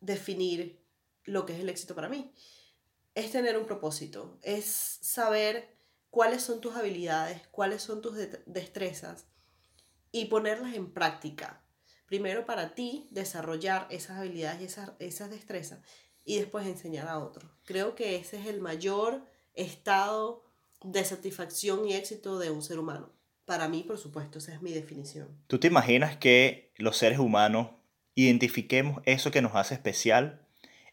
definir 0.00 0.82
lo 1.24 1.44
que 1.44 1.52
es 1.52 1.60
el 1.60 1.68
éxito 1.68 1.94
para 1.94 2.08
mí. 2.08 2.32
Es 3.14 3.32
tener 3.32 3.58
un 3.58 3.66
propósito, 3.66 4.38
es 4.40 4.64
saber 5.02 5.75
cuáles 6.10 6.42
son 6.42 6.60
tus 6.60 6.76
habilidades, 6.76 7.46
cuáles 7.48 7.82
son 7.82 8.00
tus 8.00 8.16
destrezas 8.46 9.26
y 10.12 10.26
ponerlas 10.26 10.74
en 10.74 10.92
práctica. 10.92 11.62
Primero 12.06 12.46
para 12.46 12.74
ti 12.74 13.08
desarrollar 13.10 13.86
esas 13.90 14.18
habilidades 14.18 14.60
y 14.60 14.64
esas, 14.64 14.92
esas 14.98 15.30
destrezas 15.30 15.80
y 16.24 16.38
después 16.38 16.66
enseñar 16.66 17.08
a 17.08 17.18
otros. 17.18 17.50
Creo 17.64 17.94
que 17.94 18.16
ese 18.16 18.38
es 18.38 18.46
el 18.46 18.60
mayor 18.60 19.24
estado 19.54 20.44
de 20.82 21.04
satisfacción 21.04 21.86
y 21.88 21.94
éxito 21.94 22.38
de 22.38 22.50
un 22.50 22.62
ser 22.62 22.78
humano. 22.78 23.12
Para 23.44 23.68
mí, 23.68 23.84
por 23.84 23.98
supuesto, 23.98 24.38
esa 24.38 24.52
es 24.52 24.62
mi 24.62 24.72
definición. 24.72 25.28
¿Tú 25.46 25.58
te 25.58 25.68
imaginas 25.68 26.16
que 26.16 26.72
los 26.76 26.96
seres 26.96 27.18
humanos 27.18 27.70
identifiquemos 28.14 29.02
eso 29.04 29.30
que 29.30 29.42
nos 29.42 29.54
hace 29.54 29.74
especial 29.74 30.46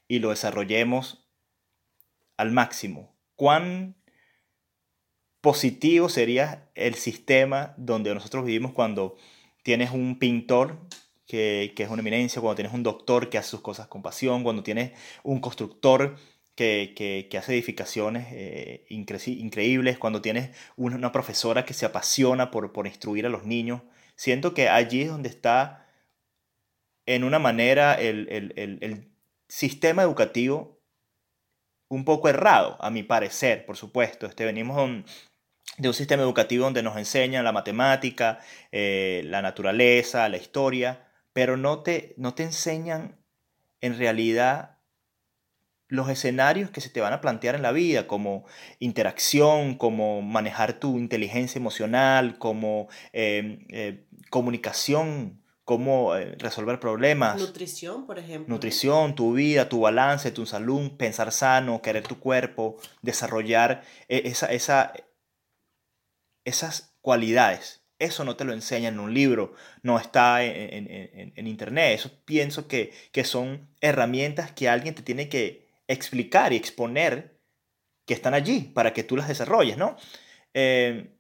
y 0.08 0.20
lo 0.20 0.30
desarrollemos 0.30 1.28
al 2.38 2.52
máximo? 2.52 3.16
¿Cuán 3.36 3.96
positivo 5.44 6.08
sería 6.08 6.70
el 6.74 6.96
sistema 6.96 7.74
donde 7.76 8.14
nosotros 8.14 8.46
vivimos 8.46 8.72
cuando 8.72 9.18
tienes 9.62 9.92
un 9.92 10.18
pintor 10.18 10.80
que, 11.28 11.74
es 11.76 11.90
una 11.90 12.02
eminencia, 12.02 12.42
cuando 12.42 12.56
tienes 12.56 12.74
un 12.74 12.82
doctor 12.82 13.30
que 13.30 13.38
hace 13.38 13.50
sus 13.50 13.60
cosas 13.60 13.88
con 13.88 14.02
pasión, 14.02 14.44
cuando 14.44 14.64
tienes 14.64 14.94
un 15.22 15.42
constructor 15.42 16.16
que, 16.56 17.28
hace 17.38 17.54
edificaciones 17.54 18.28
eh, 18.32 18.86
increíbles, 18.88 19.98
cuando 19.98 20.22
tienes 20.22 20.56
una, 20.78 21.12
profesora 21.12 21.66
que 21.66 21.74
se 21.74 21.86
apasiona 21.86 22.50
por, 22.50 22.72
por 22.72 22.88
instruir 22.88 23.26
a 23.26 23.30
los 23.30 23.44
niños. 23.44 23.82
Siento 24.16 24.54
que 24.54 24.70
allí 24.70 25.02
es 25.02 25.10
donde 25.10 25.28
está, 25.28 25.90
en 27.06 27.26
una 27.26 27.40
manera, 27.40 27.96
el, 27.96 28.54
el 28.56 29.12
sistema 29.50 30.04
educativo 30.04 30.80
un 31.90 32.06
poco 32.06 32.30
errado, 32.30 32.78
a 32.80 32.90
mi 32.90 33.04
parecer, 33.04 33.66
por 33.66 33.78
supuesto. 33.78 34.26
Este, 34.26 34.46
venimos 34.46 35.04
de 35.78 35.88
un 35.88 35.94
sistema 35.94 36.24
educativo 36.24 36.66
donde 36.66 36.84
nos 36.84 36.98
enseñan 36.98 37.44
la 37.44 37.52
matemática, 37.52 38.40
eh, 38.72 39.24
la 39.26 39.42
naturaleza, 39.42 40.30
la 40.30 40.38
historia, 40.38 41.08
pero 41.34 41.58
no 41.58 41.80
te, 41.82 42.14
no 42.18 42.34
te 42.34 42.44
enseñan 42.44 43.18
en 43.82 43.98
realidad 43.98 44.78
los 45.88 46.10
escenarios 46.10 46.72
que 46.72 46.82
se 46.82 46.90
te 46.90 47.02
van 47.02 47.14
a 47.14 47.22
plantear 47.22 47.56
en 47.56 47.62
la 47.62 47.72
vida, 47.72 48.08
como 48.08 48.46
interacción, 48.80 49.76
como 49.76 50.22
manejar 50.22 50.74
tu 50.74 50.98
inteligencia 50.98 51.60
emocional, 51.60 52.38
como 52.40 52.88
em, 53.12 53.66
eh, 53.70 54.06
comunicación, 54.30 55.44
cómo 55.66 56.16
eh, 56.16 56.36
resolver 56.40 56.80
problemas. 56.80 57.40
Nutrición, 57.40 58.08
por 58.08 58.18
ejemplo. 58.18 58.54
Nutrición, 58.54 59.16
tu 59.16 59.34
vida, 59.34 59.70
tu 59.70 59.82
balance, 59.82 60.32
tu 60.32 60.46
salud, 60.46 60.92
pensar 60.98 61.32
sano, 61.32 61.82
querer 61.82 62.08
tu 62.08 62.20
cuerpo, 62.20 62.78
desarrollar 63.02 63.84
esa, 64.08 64.52
esa 64.52 64.94
esas 66.46 66.96
cualidades. 67.02 67.86
Eso 68.00 68.24
no 68.26 68.36
te 68.36 68.44
lo 68.44 68.54
enseñan 68.54 68.96
en 68.96 69.00
un 69.00 69.14
libro, 69.14 69.54
no 69.82 69.98
está 69.98 70.44
en, 70.44 71.48
internet. 71.48 71.96
Eso 71.96 72.12
pienso 72.26 72.68
que, 72.68 72.92
son 73.24 73.70
herramientas 73.82 74.52
que 74.52 74.70
alguien 74.70 74.96
te 74.96 75.04
tiene 75.04 75.30
que 75.30 75.70
explicar 75.88 76.54
y 76.54 76.58
exponer 76.58 77.40
que 78.06 78.14
están 78.14 78.34
allí 78.34 78.62
para 78.62 78.94
que 78.94 79.04
tú 79.04 79.16
las 79.16 79.28
desarrolles, 79.28 79.78
¿no? 79.78 79.96
Eh, 80.54 81.16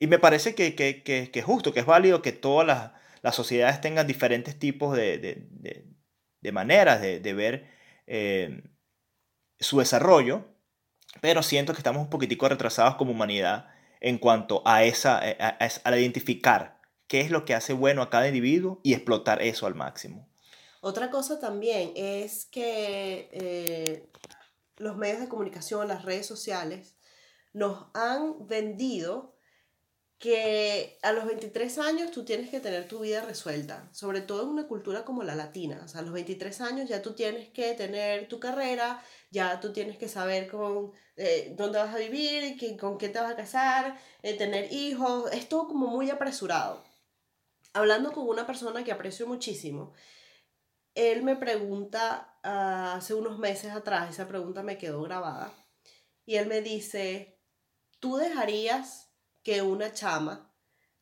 Y 0.00 0.08
me 0.08 0.18
parece 0.18 0.54
que, 0.54 0.74
que, 0.74 1.02
que, 1.02 1.30
que, 1.30 1.38
es 1.40 1.44
justo, 1.44 1.72
que 1.72 1.80
es 1.80 1.86
válido 1.86 2.22
que 2.22 2.32
todas 2.32 2.66
las, 2.66 2.92
las 3.22 3.34
sociedades 3.34 3.80
tengan 3.80 4.06
diferentes 4.06 4.58
tipos 4.58 4.96
de, 4.96 5.18
de, 5.18 5.46
de, 5.50 5.86
de 6.40 6.52
maneras 6.52 7.00
de, 7.00 7.34
ver 7.34 7.66
eh, 8.06 8.62
su 9.58 9.78
desarrollo, 9.80 10.44
pero 11.20 11.42
siento 11.42 11.72
que 11.72 11.78
estamos 11.78 12.02
un 12.02 12.10
poquitico 12.10 12.48
retrasados 12.48 12.96
como 12.96 13.12
humanidad 13.12 13.68
en 14.06 14.18
cuanto 14.18 14.62
a, 14.64 14.84
esa, 14.84 15.18
a, 15.18 15.58
a, 15.58 15.98
identificar 15.98 16.80
qué 17.08 17.22
es 17.22 17.32
lo 17.32 17.44
que 17.44 17.54
hace 17.54 17.72
bueno 17.72 18.02
a 18.02 18.08
cada 18.08 18.28
individuo 18.28 18.78
y 18.84 18.94
explotar 18.94 19.42
eso 19.42 19.66
al 19.66 19.74
máximo. 19.74 20.28
Otra 20.80 21.10
cosa 21.10 21.40
también 21.40 21.90
es 21.96 22.46
que 22.46 23.28
eh, 23.32 24.08
los 24.76 24.96
medios 24.96 25.18
de 25.18 25.28
comunicación, 25.28 25.88
las 25.88 26.04
redes 26.04 26.24
sociales, 26.24 26.94
nos 27.52 27.86
han 27.94 28.46
vendido 28.46 29.35
que 30.18 30.98
a 31.02 31.12
los 31.12 31.26
23 31.26 31.78
años 31.78 32.10
tú 32.10 32.24
tienes 32.24 32.48
que 32.48 32.60
tener 32.60 32.88
tu 32.88 33.00
vida 33.00 33.20
resuelta, 33.22 33.88
sobre 33.92 34.22
todo 34.22 34.44
en 34.44 34.48
una 34.48 34.66
cultura 34.66 35.04
como 35.04 35.22
la 35.22 35.34
latina. 35.34 35.82
O 35.84 35.88
sea, 35.88 36.00
a 36.00 36.04
los 36.04 36.12
23 36.12 36.60
años 36.62 36.88
ya 36.88 37.02
tú 37.02 37.14
tienes 37.14 37.50
que 37.50 37.74
tener 37.74 38.26
tu 38.28 38.40
carrera, 38.40 39.02
ya 39.30 39.60
tú 39.60 39.72
tienes 39.72 39.98
que 39.98 40.08
saber 40.08 40.48
con, 40.48 40.92
eh, 41.16 41.54
dónde 41.56 41.78
vas 41.78 41.94
a 41.94 41.98
vivir, 41.98 42.56
con 42.78 42.96
quién 42.96 43.12
te 43.12 43.20
vas 43.20 43.32
a 43.32 43.36
casar, 43.36 43.98
eh, 44.22 44.36
tener 44.36 44.72
hijos. 44.72 45.30
Es 45.32 45.48
todo 45.48 45.68
como 45.68 45.88
muy 45.88 46.08
apresurado. 46.10 46.82
Hablando 47.74 48.12
con 48.12 48.26
una 48.26 48.46
persona 48.46 48.84
que 48.84 48.92
aprecio 48.92 49.26
muchísimo, 49.26 49.92
él 50.94 51.22
me 51.22 51.36
pregunta 51.36 52.38
ah, 52.42 52.94
hace 52.96 53.14
unos 53.14 53.38
meses 53.38 53.72
atrás, 53.72 54.10
esa 54.10 54.26
pregunta 54.26 54.62
me 54.62 54.78
quedó 54.78 55.02
grabada, 55.02 55.52
y 56.24 56.36
él 56.36 56.46
me 56.48 56.62
dice, 56.62 57.38
¿tú 58.00 58.16
dejarías 58.16 59.05
que 59.46 59.62
una 59.62 59.92
chama 59.92 60.52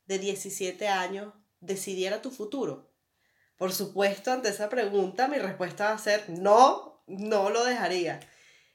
de 0.04 0.18
17 0.18 0.86
años 0.86 1.32
decidiera 1.60 2.20
tu 2.20 2.30
futuro? 2.30 2.94
Por 3.56 3.72
supuesto, 3.72 4.32
ante 4.32 4.50
esa 4.50 4.68
pregunta 4.68 5.28
mi 5.28 5.38
respuesta 5.38 5.86
va 5.86 5.92
a 5.92 5.98
ser 5.98 6.28
no, 6.28 7.02
no 7.06 7.48
lo 7.48 7.64
dejaría. 7.64 8.20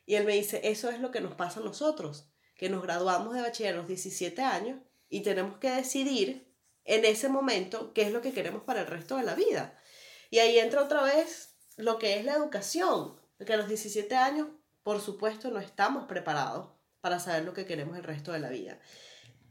Y 0.07 0.15
él 0.15 0.25
me 0.25 0.33
dice, 0.33 0.61
eso 0.63 0.89
es 0.89 0.99
lo 0.99 1.11
que 1.11 1.21
nos 1.21 1.35
pasa 1.35 1.59
a 1.59 1.63
nosotros, 1.63 2.31
que 2.55 2.67
nos 2.67 2.81
graduamos 2.81 3.35
de 3.35 3.41
bachiller 3.43 3.75
a 3.75 3.77
los 3.77 3.87
17 3.87 4.41
años 4.41 4.79
y 5.07 5.21
tenemos 5.21 5.59
que 5.59 5.69
decidir 5.69 6.51
en 6.83 7.05
ese 7.05 7.29
momento 7.29 7.93
qué 7.93 8.01
es 8.01 8.11
lo 8.11 8.21
que 8.21 8.33
queremos 8.33 8.63
para 8.63 8.81
el 8.81 8.87
resto 8.87 9.17
de 9.17 9.23
la 9.23 9.35
vida. 9.35 9.79
Y 10.31 10.39
ahí 10.39 10.57
entra 10.57 10.81
otra 10.81 11.03
vez 11.03 11.53
lo 11.77 11.99
que 11.99 12.17
es 12.17 12.25
la 12.25 12.33
educación, 12.33 13.21
porque 13.37 13.53
a 13.53 13.57
los 13.57 13.67
17 13.67 14.15
años, 14.15 14.47
por 14.81 14.99
supuesto, 14.99 15.51
no 15.51 15.59
estamos 15.59 16.05
preparados 16.05 16.71
para 17.01 17.19
saber 17.19 17.45
lo 17.45 17.53
que 17.53 17.67
queremos 17.67 17.95
el 17.97 18.03
resto 18.03 18.31
de 18.31 18.39
la 18.39 18.49
vida. 18.49 18.79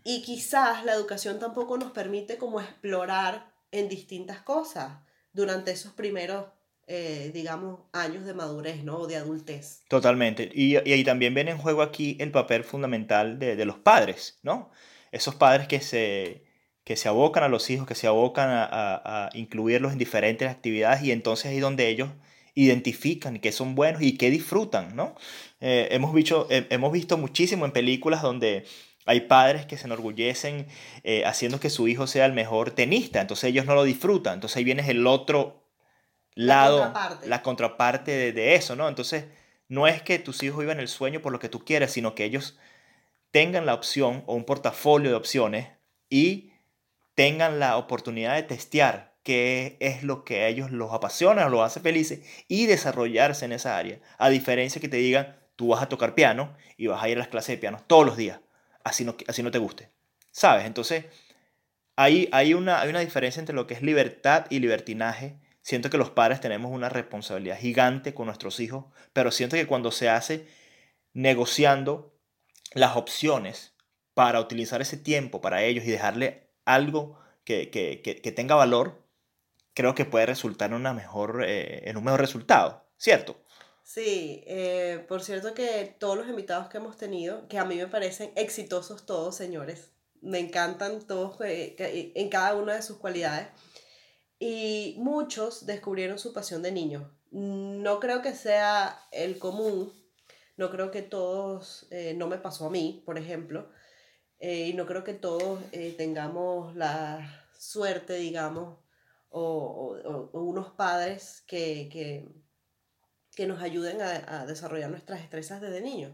Y 0.08 0.22
quizás 0.22 0.86
la 0.86 0.94
educación 0.94 1.38
tampoco 1.38 1.76
nos 1.76 1.90
permite 1.90 2.38
como 2.38 2.62
explorar 2.62 3.52
en 3.70 3.90
distintas 3.90 4.40
cosas 4.40 4.92
durante 5.34 5.70
esos 5.70 5.92
primeros, 5.92 6.46
eh, 6.86 7.30
digamos, 7.34 7.80
años 7.92 8.24
de 8.24 8.32
madurez, 8.32 8.82
¿no? 8.84 9.00
O 9.00 9.06
de 9.06 9.16
adultez. 9.16 9.82
Totalmente. 9.86 10.50
Y, 10.54 10.78
y 10.78 11.04
también 11.04 11.34
viene 11.34 11.50
en 11.50 11.58
juego 11.58 11.82
aquí 11.82 12.16
el 12.20 12.30
papel 12.30 12.64
fundamental 12.64 13.38
de, 13.38 13.54
de 13.54 13.64
los 13.66 13.76
padres, 13.76 14.38
¿no? 14.42 14.70
Esos 15.12 15.34
padres 15.34 15.68
que 15.68 15.82
se, 15.82 16.42
que 16.84 16.96
se 16.96 17.10
abocan 17.10 17.44
a 17.44 17.48
los 17.48 17.68
hijos, 17.68 17.86
que 17.86 17.94
se 17.94 18.06
abocan 18.06 18.48
a, 18.48 18.64
a, 18.64 19.28
incluirlos 19.34 19.92
en 19.92 19.98
diferentes 19.98 20.48
actividades 20.48 21.02
y 21.02 21.12
entonces 21.12 21.50
ahí 21.50 21.60
donde 21.60 21.86
ellos 21.86 22.08
identifican 22.54 23.40
qué 23.40 23.52
son 23.52 23.74
buenos 23.74 24.00
y 24.00 24.16
qué 24.16 24.30
disfrutan, 24.30 24.96
¿no? 24.96 25.14
Eh, 25.60 25.88
hemos, 25.90 26.14
visto, 26.14 26.46
eh, 26.48 26.66
hemos 26.70 26.92
visto 26.92 27.18
muchísimo 27.18 27.66
en 27.66 27.72
películas 27.72 28.22
donde 28.22 28.64
hay 29.08 29.20
padres 29.22 29.64
que 29.64 29.78
se 29.78 29.86
enorgullecen 29.86 30.66
eh, 31.02 31.24
haciendo 31.24 31.58
que 31.58 31.70
su 31.70 31.88
hijo 31.88 32.06
sea 32.06 32.26
el 32.26 32.34
mejor 32.34 32.72
tenista, 32.72 33.22
entonces 33.22 33.48
ellos 33.48 33.64
no 33.64 33.74
lo 33.74 33.84
disfrutan, 33.84 34.34
entonces 34.34 34.58
ahí 34.58 34.64
viene 34.64 34.88
el 34.88 35.06
otro 35.06 35.64
lado, 36.34 36.92
la 37.24 37.42
contraparte, 37.42 38.32
de, 38.32 38.54
eso, 38.54 38.76
¿no? 38.76 38.86
Entonces 38.86 39.24
no 39.66 39.86
es 39.88 40.02
que 40.02 40.18
tus 40.18 40.42
hijos 40.42 40.60
vivan 40.60 40.78
el 40.78 40.88
sueño 40.88 41.22
por 41.22 41.32
lo 41.32 41.38
que 41.38 41.48
tú 41.48 41.64
quieres, 41.64 41.90
sino 41.90 42.14
que 42.14 42.24
ellos 42.24 42.58
tengan 43.30 43.64
la 43.64 43.72
opción 43.72 44.24
o 44.26 44.34
un 44.34 44.44
portafolio 44.44 45.08
de 45.08 45.16
opciones 45.16 45.68
y 46.10 46.52
tengan 47.14 47.58
la 47.58 47.78
oportunidad 47.78 48.34
de 48.34 48.42
testear 48.42 49.14
qué 49.22 49.78
es 49.80 50.02
lo 50.02 50.22
que 50.22 50.42
a 50.42 50.48
ellos 50.48 50.70
los 50.70 50.92
apasiona, 50.92 51.46
o 51.46 51.48
los 51.48 51.62
hace 51.62 51.80
felices 51.80 52.20
y 52.46 52.66
desarrollarse 52.66 53.46
en 53.46 53.52
esa 53.52 53.78
área. 53.78 54.00
A 54.18 54.28
diferencia 54.28 54.82
que 54.82 54.88
te 54.88 54.98
digan, 54.98 55.36
tú 55.56 55.68
vas 55.68 55.82
a 55.82 55.88
tocar 55.88 56.14
piano 56.14 56.54
y 56.76 56.88
vas 56.88 57.02
a 57.02 57.08
ir 57.08 57.16
a 57.16 57.20
las 57.20 57.28
clases 57.28 57.56
de 57.56 57.58
piano 57.58 57.82
todos 57.86 58.04
los 58.04 58.18
días 58.18 58.40
así 58.88 59.04
no, 59.04 59.16
así 59.26 59.42
no 59.42 59.50
te 59.50 59.58
guste. 59.58 59.90
¿Sabes? 60.30 60.66
Entonces, 60.66 61.06
hay, 61.96 62.28
hay, 62.32 62.54
una, 62.54 62.80
hay 62.80 62.90
una 62.90 63.00
diferencia 63.00 63.40
entre 63.40 63.54
lo 63.54 63.66
que 63.66 63.74
es 63.74 63.82
libertad 63.82 64.46
y 64.50 64.60
libertinaje. 64.60 65.38
Siento 65.62 65.90
que 65.90 65.98
los 65.98 66.10
padres 66.10 66.40
tenemos 66.40 66.70
una 66.72 66.88
responsabilidad 66.88 67.58
gigante 67.58 68.14
con 68.14 68.26
nuestros 68.26 68.60
hijos, 68.60 68.86
pero 69.12 69.30
siento 69.30 69.56
que 69.56 69.66
cuando 69.66 69.90
se 69.90 70.08
hace 70.08 70.46
negociando 71.12 72.14
las 72.72 72.96
opciones 72.96 73.74
para 74.14 74.40
utilizar 74.40 74.80
ese 74.80 74.96
tiempo 74.96 75.40
para 75.40 75.62
ellos 75.62 75.84
y 75.84 75.90
dejarle 75.90 76.50
algo 76.64 77.18
que, 77.44 77.70
que, 77.70 78.00
que, 78.02 78.32
tenga 78.32 78.54
valor, 78.54 79.02
creo 79.74 79.94
que 79.94 80.04
puede 80.04 80.26
resultar 80.26 80.70
en, 80.70 80.76
una 80.76 80.92
mejor, 80.92 81.44
eh, 81.46 81.88
en 81.88 81.96
un 81.96 82.04
mejor 82.04 82.20
resultado, 82.20 82.86
¿cierto? 82.96 83.42
Sí, 83.88 84.44
eh, 84.46 85.02
por 85.08 85.22
cierto 85.22 85.54
que 85.54 85.96
todos 85.98 86.18
los 86.18 86.28
invitados 86.28 86.68
que 86.68 86.76
hemos 86.76 86.98
tenido, 86.98 87.48
que 87.48 87.56
a 87.56 87.64
mí 87.64 87.76
me 87.76 87.86
parecen 87.86 88.30
exitosos 88.36 89.06
todos, 89.06 89.34
señores, 89.34 89.92
me 90.20 90.40
encantan 90.40 91.06
todos 91.06 91.40
eh, 91.40 91.74
eh, 91.78 92.12
en 92.14 92.28
cada 92.28 92.54
una 92.54 92.74
de 92.74 92.82
sus 92.82 92.98
cualidades, 92.98 93.48
y 94.38 94.94
muchos 94.98 95.64
descubrieron 95.64 96.18
su 96.18 96.34
pasión 96.34 96.60
de 96.60 96.70
niño. 96.70 97.18
No 97.30 97.98
creo 97.98 98.20
que 98.20 98.34
sea 98.34 99.00
el 99.10 99.38
común, 99.38 99.90
no 100.58 100.70
creo 100.70 100.90
que 100.90 101.00
todos, 101.00 101.88
no 102.16 102.26
me 102.26 102.36
pasó 102.36 102.66
a 102.66 102.70
mí, 102.70 103.02
por 103.06 103.16
ejemplo, 103.16 103.70
y 104.38 104.74
no 104.74 104.84
creo 104.84 105.02
que 105.02 105.14
todos 105.14 105.60
tengamos 105.96 106.76
la 106.76 107.48
suerte, 107.58 108.16
digamos, 108.16 108.80
o, 109.30 109.96
o 110.30 110.40
unos 110.42 110.72
padres 110.72 111.42
que, 111.46 111.88
que 111.90 112.28
que 113.38 113.46
nos 113.46 113.62
ayuden 113.62 114.02
a, 114.02 114.46
desarrollar 114.46 114.90
nuestras 114.90 115.20
destrezas 115.20 115.60
desde 115.60 115.80
niños. 115.80 116.12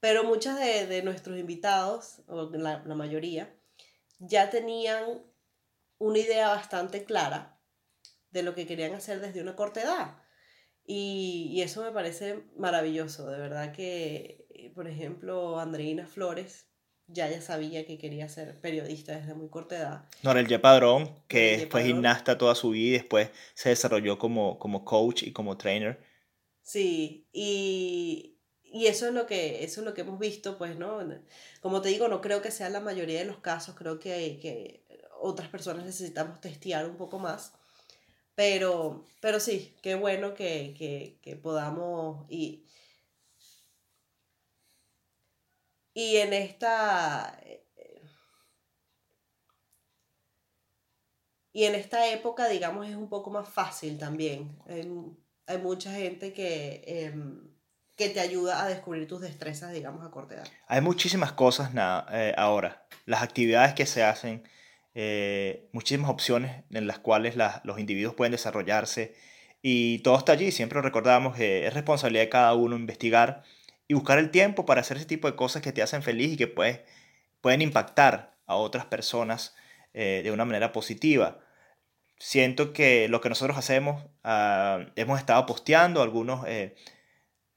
Pero 0.00 0.24
muchos 0.24 0.58
de, 0.58 1.02
nuestros 1.02 1.38
invitados, 1.38 2.22
o 2.28 2.48
la, 2.52 2.82
la 2.82 2.94
mayoría, 2.94 3.54
ya 4.18 4.48
tenían 4.48 5.22
una 5.98 6.18
idea 6.18 6.48
bastante 6.48 7.04
clara 7.04 7.60
de 8.30 8.42
lo 8.42 8.54
que 8.54 8.66
querían 8.66 8.94
hacer 8.94 9.20
desde 9.20 9.42
una 9.42 9.54
corta 9.54 9.82
edad. 9.82 10.16
Y, 10.82 11.50
y, 11.52 11.60
eso 11.60 11.82
me 11.84 11.92
parece 11.92 12.46
maravilloso, 12.56 13.28
de 13.30 13.38
verdad 13.38 13.74
que, 13.74 14.72
por 14.74 14.88
ejemplo, 14.88 15.60
Andreina 15.60 16.06
Flores 16.06 16.70
ya 17.06 17.28
ya 17.28 17.42
sabía 17.42 17.84
que 17.84 17.98
quería 17.98 18.30
ser 18.30 18.58
periodista 18.62 19.14
desde 19.14 19.34
muy 19.34 19.50
corta 19.50 19.76
edad. 19.76 20.04
Norel 20.22 20.58
Padrón, 20.58 21.22
que 21.28 21.68
fue 21.70 21.84
gimnasta 21.84 22.38
toda 22.38 22.54
su 22.54 22.70
vida 22.70 22.88
y 22.88 22.92
después 22.92 23.28
se 23.52 23.68
desarrolló 23.68 24.18
como, 24.18 24.58
como 24.58 24.86
coach 24.86 25.24
y 25.24 25.32
como 25.32 25.58
trainer. 25.58 26.08
Sí, 26.70 27.26
y, 27.32 28.38
eso 28.62 29.08
es 29.08 29.12
lo 29.14 29.26
que 29.26 29.64
eso 29.64 29.80
es 29.80 29.84
lo 29.84 29.92
que 29.94 30.02
hemos 30.02 30.20
visto, 30.20 30.56
pues, 30.56 30.76
¿no? 30.78 31.00
Como 31.60 31.82
te 31.82 31.88
digo, 31.88 32.06
no 32.08 32.20
creo 32.20 32.42
que 32.42 32.52
sea 32.52 32.68
la 32.70 32.78
mayoría 32.80 33.18
de 33.18 33.24
los 33.24 33.38
casos, 33.38 33.74
creo 33.76 33.98
que, 33.98 34.38
que 34.40 34.84
otras 35.20 35.48
personas 35.48 35.84
necesitamos 35.84 36.40
testear 36.40 36.86
un 36.88 36.96
poco 36.96 37.18
más. 37.18 37.54
Pero, 38.36 39.04
pero 39.20 39.40
sí, 39.40 39.76
qué 39.82 39.96
bueno 39.96 40.34
que, 40.34 40.74
que, 41.22 41.36
podamos 41.36 42.26
y, 42.30 42.66
y 45.94 46.16
en 46.16 46.32
esta 46.32 47.40
y 51.52 51.64
en 51.64 51.74
esta 51.74 52.08
época, 52.12 52.48
digamos, 52.48 52.88
es 52.88 52.94
un 52.96 53.08
poco 53.08 53.30
más 53.30 53.48
fácil 53.48 53.98
también 53.98 54.56
hay 55.50 55.58
mucha 55.58 55.92
gente 55.92 56.32
que, 56.32 56.82
em, 56.86 57.40
que 57.96 58.08
te 58.08 58.20
ayuda 58.20 58.62
a 58.62 58.68
descubrir 58.68 59.08
tus 59.08 59.20
destrezas, 59.20 59.72
digamos, 59.72 60.06
a 60.06 60.10
corta 60.10 60.34
edad. 60.34 60.48
Hay 60.68 60.80
muchísimas 60.80 61.32
cosas 61.32 61.72
eh, 62.12 62.34
ahora. 62.36 62.86
Las 63.04 63.22
actividades 63.22 63.74
que 63.74 63.84
se 63.84 64.04
hacen, 64.04 64.44
eh, 64.94 65.68
muchísimas 65.72 66.08
opciones 66.10 66.64
en 66.70 66.86
las 66.86 67.00
cuales 67.00 67.34
los 67.64 67.78
individuos 67.78 68.14
pueden 68.14 68.30
desarrollarse 68.30 69.14
y 69.60 69.98
todo 69.98 70.16
está 70.16 70.32
allí. 70.32 70.52
Siempre 70.52 70.80
recordamos 70.80 71.36
que 71.36 71.66
es 71.66 71.74
responsabilidad 71.74 72.24
de 72.24 72.28
cada 72.28 72.54
uno 72.54 72.76
investigar 72.76 73.42
y 73.88 73.94
buscar 73.94 74.18
el 74.18 74.30
tiempo 74.30 74.64
para 74.66 74.82
hacer 74.82 74.98
ese 74.98 75.06
tipo 75.06 75.28
de 75.28 75.36
cosas 75.36 75.62
que 75.62 75.72
te 75.72 75.82
hacen 75.82 76.04
feliz 76.04 76.34
y 76.34 76.36
que 76.36 76.46
puedes, 76.46 76.80
pueden 77.40 77.60
impactar 77.60 78.36
a 78.46 78.54
otras 78.54 78.86
personas 78.86 79.54
eh, 79.94 80.20
de 80.22 80.30
una 80.30 80.44
manera 80.44 80.70
positiva 80.70 81.40
siento 82.20 82.74
que 82.74 83.08
lo 83.08 83.20
que 83.20 83.30
nosotros 83.30 83.56
hacemos, 83.56 84.04
ah, 84.22 84.84
hemos 84.94 85.18
estado 85.18 85.46
posteando 85.46 86.02
algunos 86.02 86.46
eh, 86.46 86.76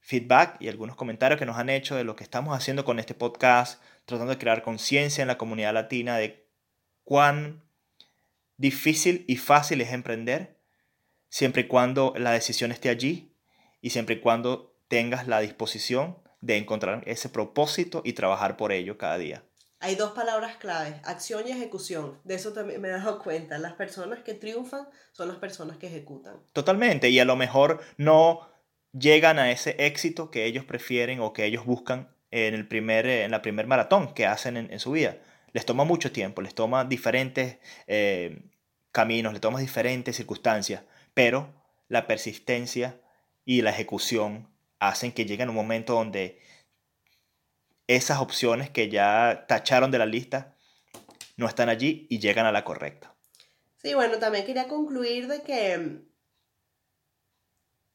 feedback 0.00 0.56
y 0.58 0.68
algunos 0.68 0.96
comentarios 0.96 1.38
que 1.38 1.46
nos 1.46 1.58
han 1.58 1.68
hecho 1.68 1.94
de 1.94 2.02
lo 2.02 2.16
que 2.16 2.24
estamos 2.24 2.56
haciendo 2.56 2.84
con 2.84 2.98
este 2.98 3.14
podcast, 3.14 3.80
tratando 4.06 4.32
de 4.32 4.38
crear 4.38 4.62
conciencia 4.62 5.22
en 5.22 5.28
la 5.28 5.38
comunidad 5.38 5.74
latina 5.74 6.16
de 6.16 6.48
cuán 7.04 7.62
difícil 8.56 9.24
y 9.28 9.36
fácil 9.36 9.82
es 9.82 9.92
emprender, 9.92 10.58
siempre 11.28 11.62
y 11.62 11.66
cuando 11.66 12.14
la 12.16 12.32
decisión 12.32 12.72
esté 12.72 12.88
allí 12.88 13.36
y 13.82 13.90
siempre 13.90 14.16
y 14.16 14.20
cuando 14.20 14.74
tengas 14.88 15.28
la 15.28 15.40
disposición 15.40 16.18
de 16.40 16.56
encontrar 16.56 17.02
ese 17.06 17.28
propósito 17.28 18.00
y 18.02 18.14
trabajar 18.14 18.56
por 18.56 18.72
ello 18.72 18.96
cada 18.96 19.18
día. 19.18 19.44
Hay 19.84 19.96
dos 19.96 20.12
palabras 20.12 20.56
claves, 20.56 20.94
acción 21.04 21.46
y 21.46 21.50
ejecución. 21.50 22.18
De 22.24 22.36
eso 22.36 22.54
también 22.54 22.80
me 22.80 22.88
he 22.88 22.92
dado 22.92 23.18
cuenta. 23.18 23.58
Las 23.58 23.74
personas 23.74 24.20
que 24.20 24.32
triunfan 24.32 24.88
son 25.12 25.28
las 25.28 25.36
personas 25.36 25.76
que 25.76 25.88
ejecutan. 25.88 26.36
Totalmente. 26.54 27.10
Y 27.10 27.18
a 27.18 27.26
lo 27.26 27.36
mejor 27.36 27.82
no 27.98 28.48
llegan 28.98 29.38
a 29.38 29.50
ese 29.50 29.76
éxito 29.78 30.30
que 30.30 30.46
ellos 30.46 30.64
prefieren 30.64 31.20
o 31.20 31.34
que 31.34 31.44
ellos 31.44 31.66
buscan 31.66 32.08
en, 32.30 32.54
el 32.54 32.66
primer, 32.66 33.04
en 33.06 33.30
la 33.30 33.42
primer 33.42 33.66
maratón 33.66 34.14
que 34.14 34.24
hacen 34.24 34.56
en, 34.56 34.80
su 34.80 34.92
vida. 34.92 35.18
Les 35.52 35.66
toma 35.66 35.84
mucho 35.84 36.10
tiempo, 36.12 36.40
les 36.40 36.54
toma 36.54 36.86
diferentes 36.86 37.58
eh, 37.86 38.42
caminos, 38.90 39.34
les 39.34 39.42
toma 39.42 39.60
diferentes 39.60 40.16
circunstancias, 40.16 40.84
pero 41.12 41.52
la 41.88 42.06
persistencia 42.06 42.98
y 43.44 43.60
la 43.60 43.68
ejecución 43.68 44.48
hacen 44.78 45.12
que 45.12 45.26
lleguen 45.26 45.48
a 45.48 45.50
un 45.50 45.56
momento 45.56 45.92
donde 45.92 46.40
esas 47.86 48.20
opciones 48.20 48.70
que 48.70 48.88
ya 48.88 49.44
tacharon 49.48 49.90
de 49.90 49.98
la 49.98 50.06
lista 50.06 50.56
no 51.36 51.46
están 51.46 51.68
allí 51.68 52.06
y 52.10 52.18
llegan 52.18 52.46
a 52.46 52.52
la 52.52 52.64
correcta. 52.64 53.14
Sí, 53.76 53.94
bueno, 53.94 54.18
también 54.18 54.46
quería 54.46 54.68
concluir 54.68 55.28
de 55.28 55.42
que 55.42 56.04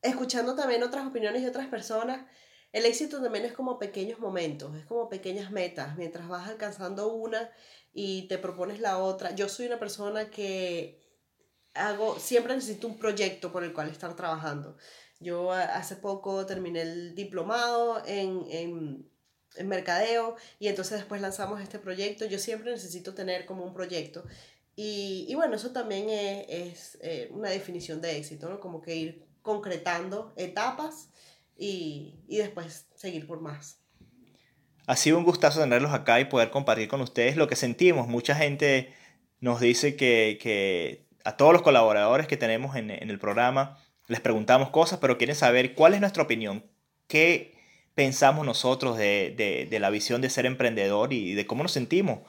escuchando 0.01 0.55
también 0.55 0.83
otras 0.83 1.07
opiniones 1.07 1.41
de 1.41 1.49
otras 1.49 1.67
personas, 1.67 2.25
el 2.71 2.85
éxito 2.85 3.21
también 3.21 3.45
es 3.45 3.53
como 3.53 3.79
pequeños 3.79 4.19
momentos, 4.19 4.75
es 4.75 4.85
como 4.85 5.09
pequeñas 5.09 5.51
metas, 5.51 5.97
mientras 5.97 6.27
vas 6.27 6.47
alcanzando 6.47 7.11
una 7.13 7.49
y 7.91 8.27
te 8.27 8.37
propones 8.37 8.79
la 8.79 8.99
otra. 8.99 9.33
Yo 9.33 9.49
soy 9.49 9.65
una 9.65 9.79
persona 9.79 10.29
que 10.29 11.01
hago, 11.73 12.19
siempre 12.19 12.55
necesito 12.55 12.87
un 12.87 12.99
proyecto 12.99 13.51
por 13.51 13.63
el 13.63 13.73
cual 13.73 13.89
estar 13.89 14.15
trabajando. 14.15 14.77
Yo 15.19 15.51
hace 15.51 15.95
poco 15.97 16.45
terminé 16.45 16.81
el 16.81 17.15
diplomado 17.15 18.01
en, 18.05 18.45
en, 18.49 19.08
en 19.55 19.67
mercadeo 19.67 20.35
y 20.59 20.67
entonces 20.67 20.99
después 20.99 21.21
lanzamos 21.21 21.61
este 21.61 21.79
proyecto. 21.79 22.25
Yo 22.25 22.39
siempre 22.39 22.71
necesito 22.71 23.13
tener 23.13 23.45
como 23.45 23.63
un 23.63 23.73
proyecto. 23.73 24.23
Y, 24.75 25.25
y 25.27 25.35
bueno, 25.35 25.55
eso 25.55 25.71
también 25.71 26.09
es, 26.09 26.45
es 26.47 26.97
eh, 27.01 27.29
una 27.31 27.49
definición 27.49 28.01
de 28.01 28.17
éxito. 28.17 28.59
Como 28.59 28.81
que 28.81 28.95
ir 28.95 29.25
concretando 29.41 30.33
etapas 30.37 31.09
y, 31.57 32.15
y 32.27 32.37
después 32.37 32.87
seguir 32.95 33.27
por 33.27 33.41
más. 33.41 33.79
Ha 34.87 34.95
sido 34.95 35.17
un 35.17 35.23
gustazo 35.23 35.59
tenerlos 35.59 35.93
acá 35.93 36.19
y 36.19 36.25
poder 36.25 36.49
compartir 36.49 36.87
con 36.87 37.01
ustedes 37.01 37.35
lo 37.35 37.47
que 37.47 37.55
sentimos. 37.55 38.07
Mucha 38.07 38.35
gente 38.35 38.93
nos 39.39 39.59
dice 39.59 39.95
que, 39.95 40.39
que 40.41 41.05
a 41.23 41.37
todos 41.37 41.53
los 41.53 41.61
colaboradores 41.61 42.27
que 42.27 42.37
tenemos 42.37 42.75
en, 42.75 42.89
en, 42.89 43.09
el 43.09 43.19
programa 43.19 43.77
les 44.07 44.19
preguntamos 44.19 44.71
cosas, 44.71 44.99
pero 44.99 45.17
quieren 45.17 45.35
saber 45.35 45.75
cuál 45.75 45.93
es 45.93 46.01
nuestra 46.01 46.23
opinión, 46.23 46.65
qué 47.07 47.58
pensamos 47.95 48.45
nosotros 48.45 48.97
de, 48.97 49.33
de, 49.35 49.67
de 49.69 49.79
la 49.79 49.89
visión 49.89 50.21
de 50.21 50.29
ser 50.29 50.45
emprendedor 50.45 51.13
y 51.13 51.33
de 51.33 51.45
cómo 51.45 51.63
nos 51.63 51.71
sentimos 51.71 52.19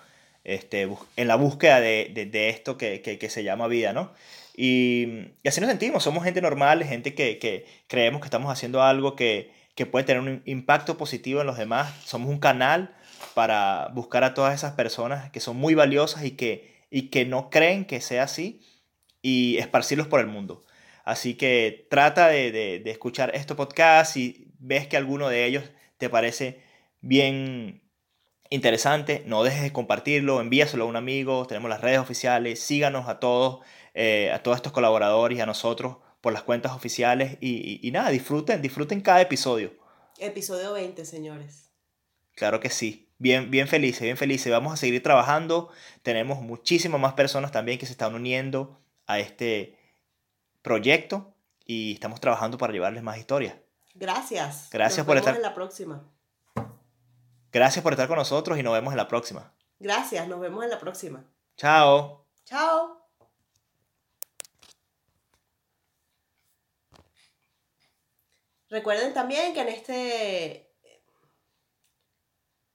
este, 0.45 0.89
en 1.17 1.29
la 1.29 1.37
búsqueda 1.37 1.81
de, 1.81 2.29
de 2.31 2.49
esto 2.49 2.77
que, 2.79 3.03
que, 3.03 3.31
se 3.31 3.45
llama 3.45 3.69
vida, 3.69 3.93
¿no? 3.93 4.13
Y, 4.57 5.33
así 5.47 5.61
nos 5.61 5.71
sentimos, 5.71 6.03
somos 6.03 6.25
gente 6.25 6.41
normal, 6.41 6.83
gente 6.85 7.15
que, 7.15 7.39
que 7.39 7.67
creemos 7.89 8.21
que 8.21 8.27
estamos 8.27 8.51
haciendo 8.51 8.83
algo 8.83 9.17
que, 9.17 9.53
que, 9.75 9.87
puede 9.87 10.05
tener 10.05 10.23
un 10.23 10.43
impacto 10.47 10.97
positivo 10.97 11.41
en 11.41 11.47
los 11.47 11.59
demás. 11.59 11.95
Somos 12.05 12.29
un 12.31 12.39
canal 12.39 12.95
para 13.35 13.89
buscar 13.95 14.25
a 14.25 14.35
todas 14.35 14.55
esas 14.55 14.73
personas 14.73 15.31
que 15.31 15.41
son 15.41 15.57
muy 15.57 15.75
valiosas 15.75 16.25
y 16.25 16.33
que, 16.33 16.85
y 16.91 17.09
que 17.11 17.25
no 17.27 17.51
creen 17.51 17.85
que 17.85 18.01
sea 18.01 18.25
así 18.25 18.61
y 19.23 19.59
esparcirlos 19.59 20.09
por 20.09 20.21
el 20.21 20.27
mundo. 20.27 20.65
Así 21.05 21.35
que 21.35 21.87
trata 21.91 22.29
de, 22.29 22.51
de, 22.53 22.81
de 22.81 22.91
escuchar 22.91 23.35
estos 23.35 23.57
podcasts 23.57 24.17
y 24.17 24.50
ves 24.61 24.87
que 24.87 24.97
alguno 24.97 25.29
de 25.29 25.47
ellos 25.47 25.65
te 25.99 26.09
parece 26.09 26.63
bien 27.01 27.83
interesante, 28.51 29.25
no 29.27 29.43
dejes 29.43 29.63
de 29.63 29.73
compartirlo, 29.73 30.41
envíaselo 30.41 30.85
a 30.85 30.87
un 30.87 30.97
amigo, 30.97 31.47
tenemos 31.47 31.69
las 31.69 31.81
redes 31.81 31.99
oficiales, 31.99 32.61
síganos 32.61 33.09
a 33.09 33.21
todos 33.21 33.61
eh, 33.95 34.31
a 34.33 34.43
todos 34.43 34.57
estos 34.57 34.73
colaboradores 34.73 35.37
y 35.37 35.41
a 35.41 35.47
nosotros 35.47 35.97
por 36.21 36.33
las 36.33 36.45
cuentas 36.45 36.73
oficiales 36.73 37.39
y, 37.41 37.87
y, 37.87 37.91
nada, 37.91 38.11
disfruten, 38.11 38.63
disfruten 38.63 39.01
cada 39.01 39.21
episodio. 39.21 39.73
Episodio 40.19 40.75
20, 40.75 41.05
señores. 41.05 41.73
Claro 42.35 42.61
que 42.61 42.71
sí. 42.71 43.09
Bien, 43.19 43.51
bien 43.51 43.67
felices, 43.67 44.03
bien 44.03 44.17
felices. 44.17 44.53
Vamos 44.53 44.73
a 44.73 44.77
seguir 44.77 45.03
trabajando. 45.03 45.71
Tenemos 46.03 46.41
muchísimas 46.41 47.01
más 47.01 47.15
personas 47.15 47.53
también 47.53 47.79
que 47.79 47.87
se 47.87 47.93
están 47.93 48.15
uniendo 48.15 48.81
a 49.07 49.19
este 49.19 49.77
proyecto 50.63 51.35
y 51.65 51.95
estamos 51.95 52.21
trabajando 52.21 52.59
para 52.59 52.73
llevarles 52.73 53.03
más 53.03 53.19
historias. 53.19 53.57
Gracias. 54.01 54.69
Gracias 54.71 54.99
nos 54.99 55.07
por 55.07 55.17
vemos 55.17 55.29
estar. 55.29 55.37
en 55.37 55.43
la 55.43 55.55
próxima. 55.55 56.03
Gracias 57.53 57.83
por 57.83 57.93
estar 57.93 58.09
con 58.09 58.17
nosotros 58.17 58.59
y 58.59 58.63
nos 58.63 58.73
vemos 58.73 58.95
en 58.95 58.97
la 58.97 59.07
próxima. 59.07 59.53
Gracias, 59.79 60.27
nos 60.27 60.41
vemos 60.41 60.65
en 60.65 60.71
la 60.71 60.79
próxima. 60.79 61.23
Chao. 61.59 62.27
Chao. 62.47 63.07
Recuerden 68.71 69.13
también 69.13 69.53
que 69.53 69.61
en 69.61 69.69
este... 69.69 70.67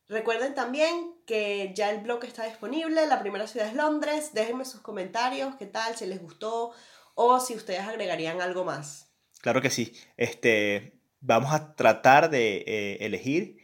Recuerden 0.08 0.54
también 0.54 1.16
que 1.26 1.74
ya 1.74 1.90
el 1.90 2.02
blog 2.02 2.24
está 2.26 2.46
disponible, 2.46 3.08
la 3.08 3.20
primera 3.20 3.48
ciudad 3.48 3.68
es 3.68 3.74
Londres, 3.74 4.36
déjenme 4.36 4.64
sus 4.64 4.82
comentarios, 4.82 5.56
qué 5.56 5.66
tal, 5.66 5.96
si 5.96 6.06
les 6.06 6.22
gustó 6.22 6.74
o 7.16 7.40
si 7.40 7.56
ustedes 7.56 7.80
agregarían 7.80 8.40
algo 8.40 8.64
más. 8.64 9.10
Claro 9.42 9.62
que 9.62 9.72
sí, 9.72 9.98
este, 10.18 10.95
vamos 11.26 11.54
a 11.54 11.76
tratar 11.76 12.30
de 12.30 12.64
eh, 12.68 12.98
elegir 13.02 13.58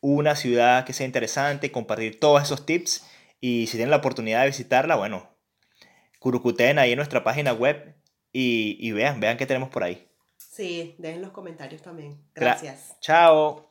una 0.00 0.36
ciudad 0.36 0.84
que 0.84 0.92
sea 0.92 1.06
interesante, 1.06 1.72
compartir 1.72 2.18
todos 2.20 2.42
esos 2.42 2.64
tips 2.64 3.06
y 3.40 3.66
si 3.66 3.72
tienen 3.76 3.90
la 3.90 3.96
oportunidad 3.96 4.40
de 4.40 4.48
visitarla, 4.48 4.96
bueno, 4.96 5.30
curucuten 6.18 6.78
ahí 6.78 6.92
en 6.92 6.96
nuestra 6.96 7.24
página 7.24 7.52
web 7.52 7.94
y, 8.32 8.76
y 8.78 8.92
vean, 8.92 9.20
vean 9.20 9.36
qué 9.36 9.46
tenemos 9.46 9.70
por 9.70 9.82
ahí. 9.82 10.08
Sí, 10.36 10.94
dejen 10.98 11.22
los 11.22 11.32
comentarios 11.32 11.82
también. 11.82 12.22
Gracias. 12.34 12.88
Gra 12.88 13.00
Chao. 13.00 13.69